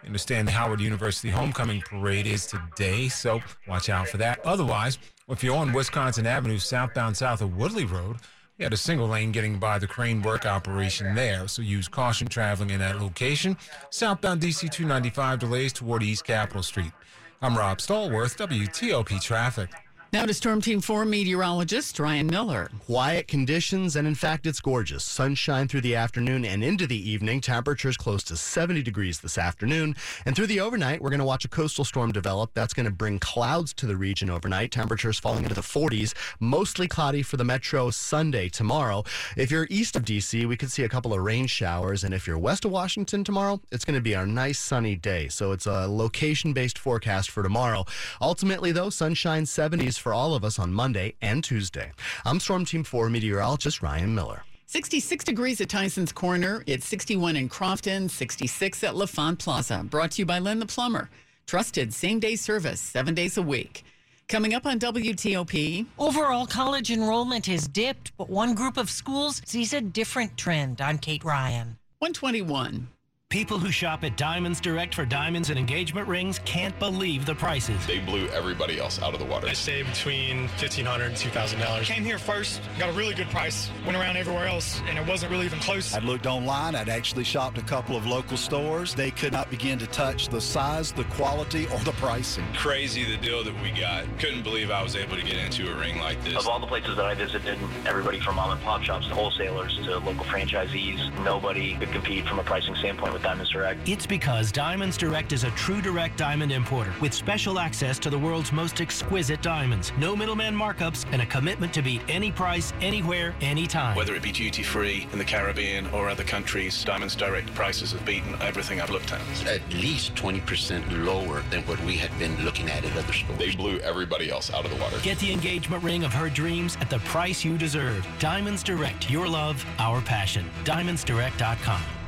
Understand 0.07 0.47
the 0.47 0.53
Howard 0.53 0.81
University 0.81 1.31
homecoming 1.31 1.81
parade 1.81 2.29
is 2.29 2.47
today, 2.47 3.09
so 3.09 3.41
watch 3.67 3.89
out 3.89 4.07
for 4.07 4.19
that. 4.19 4.39
Otherwise, 4.47 4.99
if 5.29 5.43
you're 5.43 5.57
on 5.57 5.73
Wisconsin 5.73 6.29
Avenue, 6.29 6.59
southbound 6.59 7.17
south 7.17 7.41
of 7.41 7.57
Woodley 7.57 7.87
Road, 7.87 8.19
we 8.61 8.65
had 8.65 8.75
a 8.75 8.77
single 8.77 9.09
lane 9.09 9.33
getting 9.33 9.59
by 9.59 9.79
the 9.79 9.87
crane 9.87 10.21
work 10.21 10.45
operation 10.45 11.15
there, 11.15 11.49
so 11.49 11.63
use 11.63 11.89
caution 11.89 12.29
traveling 12.29 12.69
in 12.69 12.79
that 12.79 13.01
location. 13.01 13.57
Southbound 13.89 14.43
DC 14.43 14.71
295 14.71 15.39
delays 15.39 15.73
toward 15.73 16.03
East 16.03 16.25
Capitol 16.25 16.63
Street. 16.63 16.93
I'm 17.41 17.57
Rob 17.57 17.79
Stallworth, 17.79 18.37
WTOP 18.37 19.19
Traffic. 19.23 19.71
Now 20.13 20.27
to 20.27 20.35
Storm 20.35 20.61
Team 20.61 20.81
4 20.81 21.05
meteorologist 21.05 21.97
Ryan 22.01 22.27
Miller. 22.27 22.69
Quiet 22.87 23.29
conditions, 23.29 23.95
and 23.95 24.09
in 24.09 24.17
fact, 24.17 24.45
it's 24.45 24.59
gorgeous. 24.59 25.05
Sunshine 25.05 25.69
through 25.69 25.83
the 25.83 25.95
afternoon 25.95 26.45
and 26.45 26.65
into 26.65 26.89
the 26.89 27.11
evening. 27.11 27.41
Temperatures 27.41 27.97
close 27.97 28.25
to 28.25 28.37
70 28.37 28.83
degrees 28.83 29.21
this 29.21 29.39
afternoon. 29.39 29.95
And 30.27 30.35
through 30.35 30.49
the 30.49 30.59
overnight, 30.59 31.01
we're 31.01 31.11
going 31.11 31.21
to 31.21 31.25
watch 31.25 31.45
a 31.45 31.49
coastal 31.49 31.85
storm 31.85 32.11
develop. 32.11 32.51
That's 32.55 32.75
going 32.75 32.87
to 32.87 32.93
bring 32.93 33.21
clouds 33.21 33.73
to 33.75 33.87
the 33.87 33.97
region 33.97 34.31
overnight. 34.31 34.73
Temperatures 34.73 35.21
falling 35.21 35.45
into 35.45 35.55
the 35.55 35.61
40s. 35.61 36.13
Mostly 36.41 36.89
cloudy 36.89 37.23
for 37.23 37.37
the 37.37 37.45
metro 37.45 37.91
Sunday 37.91 38.49
tomorrow. 38.49 39.05
If 39.37 39.53
you're 39.53 39.69
east 39.71 39.95
of 39.95 40.05
D.C., 40.05 40.45
we 40.45 40.57
could 40.57 40.73
see 40.73 40.83
a 40.83 40.89
couple 40.89 41.15
of 41.15 41.21
rain 41.21 41.47
showers. 41.47 42.03
And 42.03 42.13
if 42.13 42.27
you're 42.27 42.37
west 42.37 42.65
of 42.65 42.73
Washington 42.73 43.23
tomorrow, 43.23 43.61
it's 43.71 43.85
going 43.85 43.95
to 43.95 44.03
be 44.03 44.15
a 44.15 44.27
nice 44.27 44.59
sunny 44.59 44.97
day. 44.97 45.29
So 45.29 45.53
it's 45.53 45.67
a 45.67 45.87
location 45.87 46.53
based 46.53 46.81
forecast 46.81 47.31
for 47.31 47.45
tomorrow. 47.45 47.85
Ultimately, 48.21 48.73
though, 48.73 48.91
sunshine 48.91 49.45
70s 49.45 50.00
for 50.01 50.13
all 50.13 50.35
of 50.35 50.45
us 50.45 50.59
on 50.59 50.73
Monday 50.73 51.15
and 51.21 51.45
Tuesday. 51.45 51.93
I'm 52.25 52.41
Storm 52.41 52.65
Team 52.65 52.85
4 52.85 53.11
meteorologist 53.11 53.83
Ryan 53.83 54.15
Miller. 54.15 54.43
66 54.67 55.25
degrees 55.25 55.61
at 55.61 55.69
Tyson's 55.69 56.13
Corner. 56.13 56.63
It's 56.67 56.87
61 56.87 57.37
in 57.37 57.49
Crofton, 57.49 58.09
66 58.09 58.85
at 58.85 58.95
L'Enfant 58.95 59.39
Plaza. 59.39 59.85
Brought 59.85 60.13
to 60.13 60.23
you 60.23 60.27
by 60.27 60.39
Len 60.39 60.61
the 60.61 60.67
Plumber. 60.67 61.11
Trusted 61.47 61.93
same 61.93 62.21
day 62.21 62.37
service, 62.37 62.81
seven 62.81 63.15
days 63.15 63.37
a 63.37 63.43
week. 63.43 63.83
Coming 64.29 64.55
up 64.55 64.67
on 64.67 64.79
WTOP. 64.79 65.87
Overall 65.99 66.47
college 66.47 66.93
enrollment 66.93 67.47
has 67.47 67.67
dipped, 67.67 68.17
but 68.17 68.31
one 68.31 68.55
group 68.55 68.77
of 68.77 68.89
schools 68.89 69.43
sees 69.45 69.73
a 69.73 69.81
different 69.81 70.37
trend. 70.37 70.81
I'm 70.81 70.99
Kate 70.99 71.25
Ryan. 71.25 71.77
121. 71.99 72.87
People 73.31 73.61
who 73.61 73.71
shop 73.71 74.03
at 74.03 74.17
Diamonds 74.17 74.61
Direct 74.61 74.93
for 74.93 75.07
diamonds 75.07 75.51
and 75.51 75.59
engagement 75.59 76.09
rings 76.09 76.41
can't 76.41 76.77
believe 76.81 77.27
the 77.27 77.35
prices. 77.37 77.87
They 77.87 78.01
blew 78.01 78.27
everybody 78.31 78.81
else 78.81 79.01
out 79.01 79.15
of 79.15 79.21
the 79.21 79.25
water. 79.25 79.47
I 79.47 79.53
saved 79.53 79.89
between 79.91 80.49
$1,500 80.59 81.07
and 81.07 81.15
$2,000. 81.15 81.83
Came 81.85 82.05
here 82.05 82.19
first, 82.19 82.61
got 82.77 82.89
a 82.89 82.93
really 82.93 83.15
good 83.15 83.29
price, 83.29 83.71
went 83.87 83.97
around 83.97 84.17
everywhere 84.17 84.49
else, 84.49 84.83
and 84.89 84.99
it 84.99 85.07
wasn't 85.07 85.31
really 85.31 85.47
even 85.47 85.61
close. 85.61 85.95
I'd 85.95 86.03
looked 86.03 86.27
online. 86.27 86.75
I'd 86.75 86.89
actually 86.89 87.23
shopped 87.23 87.57
a 87.57 87.63
couple 87.63 87.97
of 87.97 88.05
local 88.05 88.37
stores. 88.37 88.97
They 88.97 89.13
could 89.13 89.33
not 89.33 89.49
begin 89.49 89.79
to 89.79 89.87
touch 89.87 90.27
the 90.27 90.41
size, 90.41 90.91
the 90.91 91.05
quality, 91.05 91.69
or 91.69 91.79
the 91.85 91.93
pricing. 91.93 92.45
Crazy 92.55 93.05
the 93.05 93.17
deal 93.17 93.45
that 93.45 93.55
we 93.63 93.71
got. 93.71 94.07
Couldn't 94.19 94.43
believe 94.43 94.73
I 94.73 94.83
was 94.83 94.97
able 94.97 95.15
to 95.15 95.23
get 95.23 95.37
into 95.37 95.73
a 95.73 95.79
ring 95.79 96.01
like 96.01 96.21
this. 96.25 96.35
Of 96.35 96.49
all 96.49 96.59
the 96.59 96.67
places 96.67 96.97
that 96.97 97.05
I 97.05 97.15
visited, 97.15 97.61
everybody 97.87 98.19
from 98.19 98.35
mom 98.35 98.51
and 98.51 98.61
pop 98.63 98.83
shops 98.83 99.07
to 99.07 99.15
wholesalers 99.15 99.77
to 99.85 99.99
local 99.99 100.25
franchisees, 100.25 101.17
nobody 101.23 101.77
could 101.77 101.93
compete 101.93 102.27
from 102.27 102.41
a 102.41 102.43
pricing 102.43 102.75
standpoint 102.75 103.13
with 103.13 103.20
Diamonds 103.23 103.51
Direct. 103.51 103.89
It's 103.89 104.07
because 104.07 104.51
Diamonds 104.53 104.97
Direct 104.97 105.33
is 105.33 105.45
a 105.45 105.51
true 105.53 105.81
direct 105.81 106.17
diamond 106.17 106.53
importer 106.53 106.93
with 107.01 107.13
special 107.13 107.59
access 107.59 107.99
to 108.01 108.11
the 108.11 108.19
world's 108.19 108.53
most 108.53 108.81
exquisite 108.81 109.43
diamonds. 109.43 109.93
No 109.99 110.17
middleman 110.17 110.55
markups 110.55 111.05
and 111.13 111.23
a 111.23 111.27
commitment 111.27 111.73
to 111.75 111.83
beat 111.83 112.03
any 112.09 112.33
price, 112.33 112.73
anywhere, 112.81 113.35
anytime. 113.41 113.97
Whether 113.97 114.15
it 114.15 114.23
be 114.23 114.33
duty 114.33 114.63
free 114.63 115.07
in 115.13 115.19
the 115.19 115.25
Caribbean 115.25 115.87
or 115.89 116.09
other 116.09 116.25
countries, 116.25 116.83
Diamonds 116.85 117.15
Direct 117.15 117.53
prices 117.55 117.93
have 117.93 118.05
beaten 118.05 118.35
everything 118.41 118.81
I've 118.81 118.91
looked 118.91 119.13
at. 119.13 119.21
At 119.47 119.61
least 119.73 120.15
20% 120.15 121.05
lower 121.05 121.43
than 121.51 121.63
what 121.63 121.83
we 121.85 121.97
had 121.97 122.17
been 122.19 122.37
looking 122.45 122.69
at 122.69 122.85
at 122.85 122.97
other 122.97 123.13
stores. 123.13 123.39
They 123.39 123.55
blew 123.55 123.79
everybody 123.81 124.31
else 124.31 124.53
out 124.53 124.65
of 124.65 124.71
the 124.71 124.81
water. 124.81 124.99
Get 125.03 125.19
the 125.19 125.33
engagement 125.33 125.83
ring 125.83 126.05
of 126.05 126.13
her 126.13 126.31
dreams 126.31 126.77
at 126.81 126.91
the 126.91 126.99
price 127.01 127.45
you 127.45 127.59
deserve. 127.59 128.07
Diamonds 128.19 128.63
Direct, 128.63 129.11
your 129.11 129.29
love, 129.29 129.65
our 129.79 130.01
passion. 130.01 130.49
DiamondsDirect.com. 130.65 132.00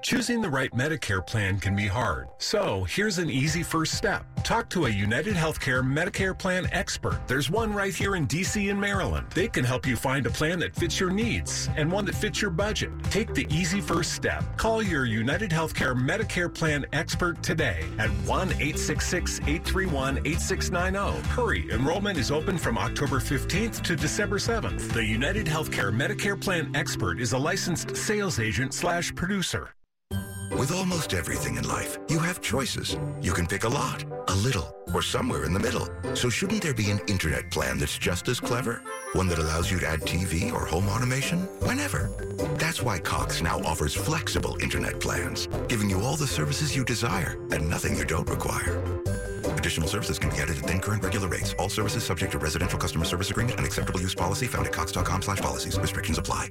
Choosing 0.00 0.40
the 0.40 0.48
right 0.48 0.70
Medicare 0.70 1.26
plan 1.26 1.58
can 1.58 1.74
be 1.74 1.86
hard. 1.86 2.28
So 2.38 2.84
here's 2.84 3.18
an 3.18 3.28
easy 3.28 3.64
first 3.64 3.94
step. 3.94 4.24
Talk 4.44 4.70
to 4.70 4.86
a 4.86 4.90
United 4.90 5.34
Healthcare 5.34 5.82
Medicare 5.82 6.38
plan 6.38 6.68
expert. 6.72 7.20
There's 7.26 7.50
one 7.50 7.74
right 7.74 7.94
here 7.94 8.14
in 8.14 8.26
DC 8.26 8.70
and 8.70 8.80
Maryland. 8.80 9.26
They 9.34 9.48
can 9.48 9.64
help 9.64 9.86
you 9.86 9.96
find 9.96 10.24
a 10.26 10.30
plan 10.30 10.60
that 10.60 10.74
fits 10.74 11.00
your 11.00 11.10
needs 11.10 11.68
and 11.76 11.90
one 11.90 12.04
that 12.04 12.14
fits 12.14 12.40
your 12.40 12.52
budget. 12.52 12.90
Take 13.10 13.34
the 13.34 13.46
easy 13.50 13.80
first 13.80 14.12
step. 14.12 14.44
Call 14.56 14.82
your 14.82 15.04
United 15.04 15.50
Healthcare 15.50 15.96
Medicare 15.96 16.52
plan 16.52 16.86
expert 16.92 17.42
today 17.42 17.84
at 17.98 18.08
1 18.08 18.48
866 18.52 19.40
831 19.40 20.18
8690. 20.18 21.28
Hurry, 21.28 21.70
enrollment 21.72 22.18
is 22.18 22.30
open 22.30 22.56
from 22.56 22.78
October 22.78 23.18
15th 23.18 23.82
to 23.82 23.96
December 23.96 24.38
7th. 24.38 24.92
The 24.92 25.04
United 25.04 25.46
Healthcare 25.46 25.92
Medicare 25.92 26.40
plan 26.40 26.70
expert 26.74 27.20
is 27.20 27.32
a 27.32 27.38
licensed 27.38 27.96
sales 27.96 28.38
agent 28.38 28.72
slash 28.72 29.12
producer. 29.14 29.74
With 30.52 30.72
almost 30.72 31.14
everything 31.14 31.56
in 31.56 31.68
life, 31.68 31.98
you 32.08 32.18
have 32.20 32.40
choices. 32.40 32.96
You 33.20 33.32
can 33.32 33.46
pick 33.46 33.64
a 33.64 33.68
lot, 33.68 34.04
a 34.28 34.34
little, 34.36 34.74
or 34.94 35.02
somewhere 35.02 35.44
in 35.44 35.52
the 35.52 35.60
middle. 35.60 35.88
So 36.14 36.28
shouldn't 36.28 36.62
there 36.62 36.74
be 36.74 36.90
an 36.90 37.00
internet 37.06 37.50
plan 37.50 37.78
that's 37.78 37.98
just 37.98 38.28
as 38.28 38.40
clever? 38.40 38.82
One 39.12 39.28
that 39.28 39.38
allows 39.38 39.70
you 39.70 39.78
to 39.80 39.86
add 39.86 40.00
TV 40.00 40.52
or 40.52 40.64
home 40.64 40.88
automation 40.88 41.40
whenever. 41.60 42.10
That's 42.58 42.82
why 42.82 42.98
Cox 42.98 43.42
now 43.42 43.58
offers 43.60 43.94
flexible 43.94 44.56
internet 44.60 45.00
plans, 45.00 45.48
giving 45.68 45.90
you 45.90 46.00
all 46.00 46.16
the 46.16 46.26
services 46.26 46.74
you 46.74 46.84
desire 46.84 47.38
and 47.50 47.68
nothing 47.68 47.96
you 47.96 48.04
don't 48.04 48.28
require. 48.28 48.82
Additional 49.56 49.88
services 49.88 50.18
can 50.18 50.30
be 50.30 50.36
added 50.36 50.58
at 50.58 50.64
then 50.64 50.80
current 50.80 51.02
regular 51.02 51.28
rates. 51.28 51.54
All 51.58 51.68
services 51.68 52.04
subject 52.04 52.32
to 52.32 52.38
residential 52.38 52.78
customer 52.78 53.04
service 53.04 53.30
agreement 53.30 53.58
and 53.58 53.66
acceptable 53.66 54.00
use 54.00 54.14
policy 54.14 54.46
found 54.46 54.66
at 54.66 54.72
cox.com 54.72 55.22
slash 55.22 55.38
policies. 55.38 55.78
Restrictions 55.78 56.18
apply. 56.18 56.50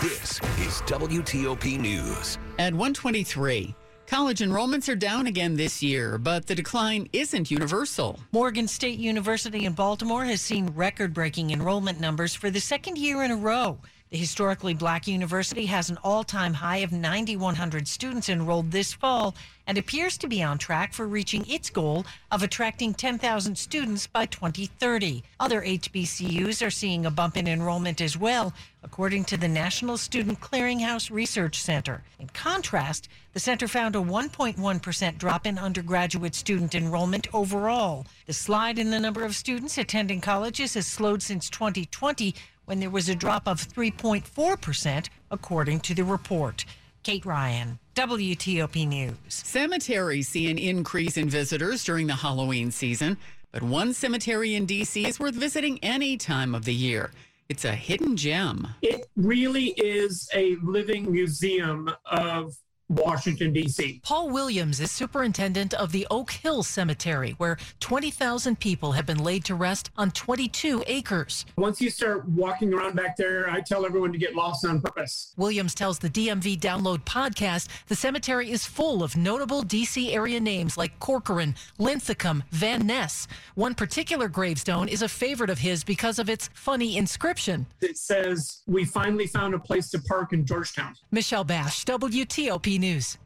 This 0.00 0.38
is 0.60 0.80
WTOP 0.82 1.76
News. 1.76 2.38
At 2.60 2.72
123. 2.72 3.74
College 4.06 4.38
enrollments 4.38 4.88
are 4.88 4.94
down 4.94 5.26
again 5.26 5.56
this 5.56 5.82
year, 5.82 6.18
but 6.18 6.46
the 6.46 6.54
decline 6.54 7.08
isn't 7.12 7.50
universal. 7.50 8.20
Morgan 8.30 8.68
State 8.68 9.00
University 9.00 9.64
in 9.64 9.72
Baltimore 9.72 10.24
has 10.24 10.40
seen 10.40 10.68
record 10.68 11.12
breaking 11.12 11.50
enrollment 11.50 11.98
numbers 11.98 12.32
for 12.32 12.48
the 12.48 12.60
second 12.60 12.96
year 12.96 13.24
in 13.24 13.32
a 13.32 13.36
row. 13.36 13.80
The 14.10 14.16
historically 14.16 14.72
black 14.72 15.06
university 15.06 15.66
has 15.66 15.90
an 15.90 15.98
all 16.02 16.24
time 16.24 16.54
high 16.54 16.78
of 16.78 16.92
9,100 16.92 17.86
students 17.86 18.30
enrolled 18.30 18.70
this 18.70 18.94
fall 18.94 19.34
and 19.66 19.76
appears 19.76 20.16
to 20.18 20.26
be 20.26 20.42
on 20.42 20.56
track 20.56 20.94
for 20.94 21.06
reaching 21.06 21.44
its 21.46 21.68
goal 21.68 22.06
of 22.32 22.42
attracting 22.42 22.94
10,000 22.94 23.58
students 23.58 24.06
by 24.06 24.24
2030. 24.24 25.22
Other 25.38 25.60
HBCUs 25.60 26.66
are 26.66 26.70
seeing 26.70 27.04
a 27.04 27.10
bump 27.10 27.36
in 27.36 27.46
enrollment 27.46 28.00
as 28.00 28.16
well, 28.16 28.54
according 28.82 29.26
to 29.26 29.36
the 29.36 29.46
National 29.46 29.98
Student 29.98 30.40
Clearinghouse 30.40 31.10
Research 31.10 31.60
Center. 31.60 32.02
In 32.18 32.28
contrast, 32.28 33.10
the 33.34 33.40
center 33.40 33.68
found 33.68 33.94
a 33.94 33.98
1.1% 33.98 35.18
drop 35.18 35.46
in 35.46 35.58
undergraduate 35.58 36.34
student 36.34 36.74
enrollment 36.74 37.26
overall. 37.34 38.06
The 38.24 38.32
slide 38.32 38.78
in 38.78 38.90
the 38.90 39.00
number 39.00 39.22
of 39.22 39.36
students 39.36 39.76
attending 39.76 40.22
colleges 40.22 40.72
has 40.74 40.86
slowed 40.86 41.22
since 41.22 41.50
2020 41.50 42.34
when 42.68 42.80
there 42.80 42.90
was 42.90 43.08
a 43.08 43.14
drop 43.14 43.48
of 43.48 43.66
3.4%, 43.66 45.08
according 45.30 45.80
to 45.80 45.94
the 45.94 46.04
report. 46.04 46.66
Kate 47.02 47.24
Ryan, 47.24 47.78
WTOP 47.94 48.86
News. 48.86 49.14
Cemeteries 49.28 50.28
see 50.28 50.50
an 50.50 50.58
increase 50.58 51.16
in 51.16 51.30
visitors 51.30 51.82
during 51.82 52.08
the 52.08 52.14
Halloween 52.16 52.70
season, 52.70 53.16
but 53.52 53.62
one 53.62 53.94
cemetery 53.94 54.54
in 54.54 54.66
D.C. 54.66 55.06
is 55.06 55.18
worth 55.18 55.34
visiting 55.34 55.78
any 55.82 56.18
time 56.18 56.54
of 56.54 56.66
the 56.66 56.74
year. 56.74 57.10
It's 57.48 57.64
a 57.64 57.72
hidden 57.72 58.18
gem. 58.18 58.68
It 58.82 59.06
really 59.16 59.68
is 59.68 60.28
a 60.34 60.56
living 60.56 61.10
museum 61.10 61.90
of 62.04 62.54
Washington, 62.88 63.52
D.C. 63.52 64.00
Paul 64.02 64.30
Williams 64.30 64.80
is 64.80 64.90
superintendent 64.90 65.74
of 65.74 65.92
the 65.92 66.06
Oak 66.10 66.30
Hill 66.30 66.62
Cemetery, 66.62 67.34
where 67.36 67.58
20,000 67.80 68.58
people 68.58 68.92
have 68.92 69.04
been 69.04 69.22
laid 69.22 69.44
to 69.44 69.54
rest 69.54 69.90
on 69.98 70.10
22 70.10 70.84
acres. 70.86 71.44
Once 71.56 71.80
you 71.80 71.90
start 71.90 72.26
walking 72.28 72.72
around 72.72 72.96
back 72.96 73.16
there, 73.16 73.50
I 73.50 73.60
tell 73.60 73.84
everyone 73.84 74.12
to 74.12 74.18
get 74.18 74.34
lost 74.34 74.64
on 74.64 74.80
purpose. 74.80 75.34
Williams 75.36 75.74
tells 75.74 75.98
the 75.98 76.08
DMV 76.08 76.58
Download 76.58 77.04
podcast 77.04 77.68
the 77.88 77.96
cemetery 77.96 78.50
is 78.50 78.64
full 78.64 79.02
of 79.02 79.16
notable 79.16 79.62
D.C. 79.62 80.12
area 80.12 80.40
names 80.40 80.78
like 80.78 80.98
Corcoran, 80.98 81.54
Linthicum, 81.78 82.42
Van 82.50 82.86
Ness. 82.86 83.28
One 83.54 83.74
particular 83.74 84.28
gravestone 84.28 84.88
is 84.88 85.02
a 85.02 85.08
favorite 85.08 85.50
of 85.50 85.58
his 85.58 85.84
because 85.84 86.18
of 86.18 86.30
its 86.30 86.48
funny 86.54 86.96
inscription. 86.96 87.66
It 87.82 87.98
says, 87.98 88.62
We 88.66 88.86
finally 88.86 89.26
found 89.26 89.54
a 89.54 89.58
place 89.58 89.90
to 89.90 89.98
park 90.00 90.32
in 90.32 90.46
Georgetown. 90.46 90.94
Michelle 91.10 91.44
Basch, 91.44 91.84
WTOP 91.84 92.77
News. 92.78 93.18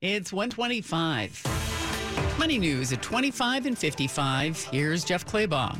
It's 0.00 0.32
125. 0.32 2.36
Money 2.38 2.58
news 2.58 2.92
at 2.92 3.02
25 3.02 3.66
and 3.66 3.76
55. 3.76 4.68
Here's 4.70 5.04
Jeff 5.04 5.26
Clabaugh. 5.26 5.78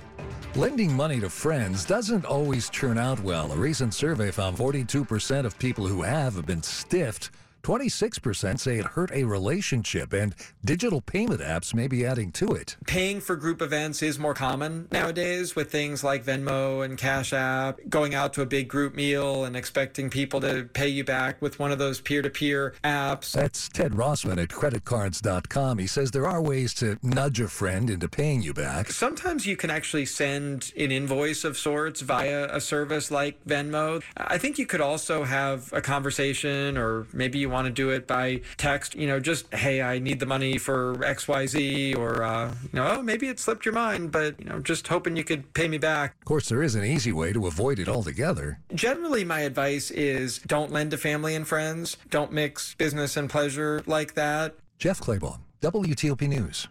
Lending 0.56 0.92
money 0.92 1.20
to 1.20 1.28
friends 1.28 1.84
doesn't 1.84 2.24
always 2.24 2.68
turn 2.70 2.98
out 2.98 3.20
well. 3.20 3.52
A 3.52 3.56
recent 3.56 3.94
survey 3.94 4.30
found 4.30 4.56
42% 4.56 5.44
of 5.44 5.58
people 5.58 5.86
who 5.86 6.02
have 6.02 6.34
have 6.34 6.46
been 6.46 6.62
stiffed. 6.62 7.30
26% 7.62 8.60
say 8.60 8.78
it 8.78 8.86
hurt 8.86 9.10
a 9.12 9.24
relationship, 9.24 10.12
and 10.12 10.34
digital 10.64 11.00
payment 11.00 11.40
apps 11.40 11.74
may 11.74 11.86
be 11.86 12.04
adding 12.04 12.32
to 12.32 12.52
it. 12.52 12.76
Paying 12.86 13.20
for 13.20 13.36
group 13.36 13.60
events 13.60 14.02
is 14.02 14.18
more 14.18 14.34
common 14.34 14.88
nowadays 14.90 15.54
with 15.54 15.70
things 15.70 16.02
like 16.02 16.24
Venmo 16.24 16.84
and 16.84 16.96
Cash 16.96 17.32
App, 17.32 17.78
going 17.88 18.14
out 18.14 18.32
to 18.34 18.42
a 18.42 18.46
big 18.46 18.68
group 18.68 18.94
meal 18.94 19.44
and 19.44 19.56
expecting 19.56 20.10
people 20.10 20.40
to 20.40 20.68
pay 20.72 20.88
you 20.88 21.04
back 21.04 21.40
with 21.42 21.58
one 21.58 21.72
of 21.72 21.78
those 21.78 22.00
peer 22.00 22.22
to 22.22 22.30
peer 22.30 22.74
apps. 22.84 23.32
That's 23.32 23.68
Ted 23.68 23.92
Rossman 23.92 24.42
at 24.42 24.48
creditcards.com. 24.48 25.78
He 25.78 25.86
says 25.86 26.10
there 26.10 26.26
are 26.26 26.42
ways 26.42 26.74
to 26.74 26.98
nudge 27.02 27.40
a 27.40 27.48
friend 27.48 27.90
into 27.90 28.08
paying 28.08 28.42
you 28.42 28.54
back. 28.54 28.90
Sometimes 28.90 29.46
you 29.46 29.56
can 29.56 29.70
actually 29.70 30.06
send 30.06 30.72
an 30.76 30.90
invoice 30.90 31.44
of 31.44 31.56
sorts 31.56 32.00
via 32.00 32.48
a 32.54 32.60
service 32.60 33.10
like 33.10 33.44
Venmo. 33.44 34.02
I 34.16 34.38
think 34.38 34.58
you 34.58 34.66
could 34.66 34.80
also 34.80 35.24
have 35.24 35.72
a 35.72 35.80
conversation, 35.80 36.78
or 36.78 37.06
maybe 37.12 37.38
you 37.38 37.47
want 37.50 37.66
to 37.66 37.72
do 37.72 37.90
it 37.90 38.06
by 38.06 38.40
text, 38.56 38.94
you 38.94 39.06
know, 39.06 39.20
just, 39.20 39.52
hey, 39.54 39.82
I 39.82 39.98
need 39.98 40.20
the 40.20 40.26
money 40.26 40.58
for 40.58 40.94
XYZ, 40.96 41.96
or, 41.96 42.22
uh, 42.22 42.54
you 42.62 42.78
know, 42.78 42.96
oh, 42.98 43.02
maybe 43.02 43.28
it 43.28 43.40
slipped 43.40 43.64
your 43.64 43.74
mind, 43.74 44.12
but, 44.12 44.38
you 44.38 44.46
know, 44.46 44.58
just 44.60 44.86
hoping 44.88 45.16
you 45.16 45.24
could 45.24 45.52
pay 45.54 45.68
me 45.68 45.78
back. 45.78 46.14
Of 46.18 46.24
course, 46.24 46.48
there 46.48 46.62
is 46.62 46.74
an 46.74 46.84
easy 46.84 47.12
way 47.12 47.32
to 47.32 47.46
avoid 47.46 47.78
it 47.78 47.88
altogether. 47.88 48.60
Generally, 48.74 49.24
my 49.24 49.40
advice 49.40 49.90
is 49.90 50.38
don't 50.38 50.72
lend 50.72 50.90
to 50.92 50.96
family 50.96 51.34
and 51.34 51.46
friends, 51.46 51.96
don't 52.10 52.32
mix 52.32 52.74
business 52.74 53.16
and 53.16 53.28
pleasure 53.28 53.82
like 53.86 54.14
that. 54.14 54.54
Jeff 54.78 55.00
Clabaugh, 55.00 55.38
WTOP 55.60 56.28
News. 56.28 56.68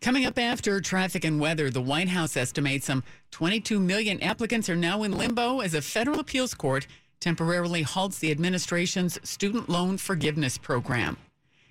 Coming 0.00 0.24
up 0.24 0.38
after 0.38 0.80
traffic 0.80 1.24
and 1.24 1.38
weather, 1.38 1.68
the 1.68 1.82
White 1.82 2.08
House 2.08 2.34
estimates 2.34 2.86
some 2.86 3.04
22 3.32 3.78
million 3.78 4.18
applicants 4.22 4.70
are 4.70 4.76
now 4.76 5.02
in 5.02 5.12
limbo 5.12 5.60
as 5.60 5.74
a 5.74 5.82
federal 5.82 6.20
appeals 6.20 6.54
court 6.54 6.86
temporarily 7.20 7.82
halts 7.82 8.18
the 8.18 8.30
administration's 8.30 9.18
student 9.28 9.68
loan 9.68 9.98
forgiveness 9.98 10.58
program. 10.58 11.16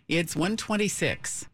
It's 0.08 0.36
126. 0.36 1.48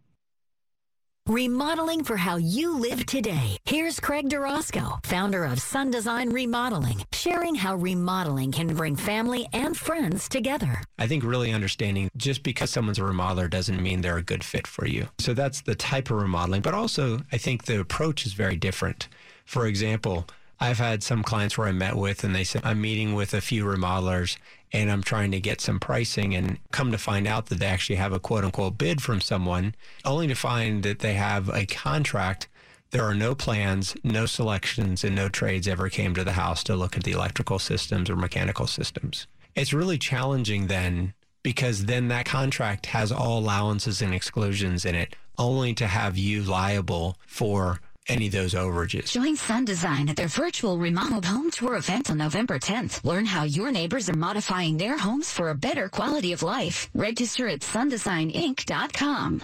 Remodeling 1.27 2.03
for 2.03 2.17
how 2.17 2.35
you 2.35 2.77
live 2.77 3.07
today. 3.07 3.57
Here's 3.65 3.99
Craig 3.99 4.29
Durosko, 4.29 5.03
founder 5.03 5.43
of 5.43 5.59
Sun 5.59 5.89
Design 5.89 6.29
Remodeling, 6.29 7.03
sharing 7.13 7.55
how 7.55 7.77
remodeling 7.77 8.51
can 8.51 8.75
bring 8.75 8.95
family 8.95 9.47
and 9.51 9.75
friends 9.75 10.29
together. 10.29 10.83
I 10.99 11.07
think 11.07 11.23
really 11.23 11.51
understanding 11.51 12.11
just 12.15 12.43
because 12.43 12.69
someone's 12.69 12.99
a 12.99 13.01
remodeler 13.01 13.49
doesn't 13.49 13.81
mean 13.81 14.01
they're 14.01 14.17
a 14.17 14.21
good 14.21 14.43
fit 14.43 14.67
for 14.67 14.85
you. 14.85 15.07
So 15.17 15.33
that's 15.33 15.61
the 15.61 15.73
type 15.73 16.11
of 16.11 16.17
remodeling, 16.17 16.61
but 16.61 16.75
also 16.75 17.21
I 17.31 17.39
think 17.39 17.65
the 17.65 17.79
approach 17.79 18.27
is 18.27 18.33
very 18.33 18.55
different. 18.55 19.07
For 19.45 19.65
example, 19.65 20.27
I've 20.59 20.77
had 20.77 21.03
some 21.03 21.23
clients 21.23 21.57
where 21.57 21.67
I 21.67 21.73
met 21.73 21.95
with 21.95 22.23
and 22.23 22.33
they 22.33 22.43
said, 22.43 22.61
I'm 22.63 22.81
meeting 22.81 23.13
with 23.13 23.33
a 23.33 23.41
few 23.41 23.65
remodelers 23.65 24.37
and 24.71 24.91
I'm 24.91 25.03
trying 25.03 25.31
to 25.31 25.39
get 25.39 25.61
some 25.61 25.79
pricing 25.79 26.33
and 26.33 26.59
come 26.71 26.91
to 26.91 26.97
find 26.97 27.27
out 27.27 27.47
that 27.47 27.59
they 27.59 27.65
actually 27.65 27.97
have 27.97 28.13
a 28.13 28.19
quote 28.19 28.43
unquote 28.43 28.77
bid 28.77 29.01
from 29.01 29.21
someone, 29.21 29.75
only 30.03 30.27
to 30.27 30.35
find 30.35 30.83
that 30.83 30.99
they 30.99 31.13
have 31.13 31.49
a 31.49 31.65
contract. 31.65 32.47
There 32.91 33.03
are 33.03 33.15
no 33.15 33.35
plans, 33.35 33.95
no 34.03 34.25
selections, 34.25 35.03
and 35.03 35.15
no 35.15 35.27
trades 35.27 35.67
ever 35.67 35.89
came 35.89 36.13
to 36.15 36.23
the 36.23 36.33
house 36.33 36.63
to 36.65 36.75
look 36.75 36.95
at 36.95 37.03
the 37.03 37.11
electrical 37.11 37.59
systems 37.59 38.09
or 38.09 38.15
mechanical 38.15 38.67
systems. 38.67 39.27
It's 39.55 39.73
really 39.73 39.97
challenging 39.97 40.67
then 40.67 41.13
because 41.45 41.85
then 41.85 42.07
that 42.07 42.25
contract 42.25 42.87
has 42.87 43.11
all 43.11 43.39
allowances 43.39 44.01
and 44.01 44.13
exclusions 44.13 44.83
in 44.83 44.95
it, 44.95 45.15
only 45.37 45.73
to 45.75 45.85
have 45.85 46.17
you 46.17 46.41
liable 46.41 47.17
for 47.27 47.79
any 48.07 48.27
of 48.27 48.33
those 48.33 48.53
overages. 48.53 49.11
Join 49.11 49.35
Sun 49.35 49.65
Design 49.65 50.09
at 50.09 50.15
their 50.15 50.27
virtual 50.27 50.77
remodeled 50.77 51.25
home 51.25 51.51
tour 51.51 51.75
event 51.75 52.09
on 52.09 52.17
November 52.17 52.59
10th. 52.59 53.03
Learn 53.03 53.25
how 53.25 53.43
your 53.43 53.71
neighbors 53.71 54.09
are 54.09 54.17
modifying 54.17 54.77
their 54.77 54.97
homes 54.97 55.31
for 55.31 55.49
a 55.49 55.55
better 55.55 55.89
quality 55.89 56.31
of 56.31 56.43
life. 56.43 56.89
Register 56.93 57.47
at 57.47 57.59
sundesigninc.com. 57.61 59.43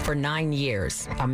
For 0.00 0.14
nine 0.14 0.52
years, 0.52 1.06
a 1.18 1.28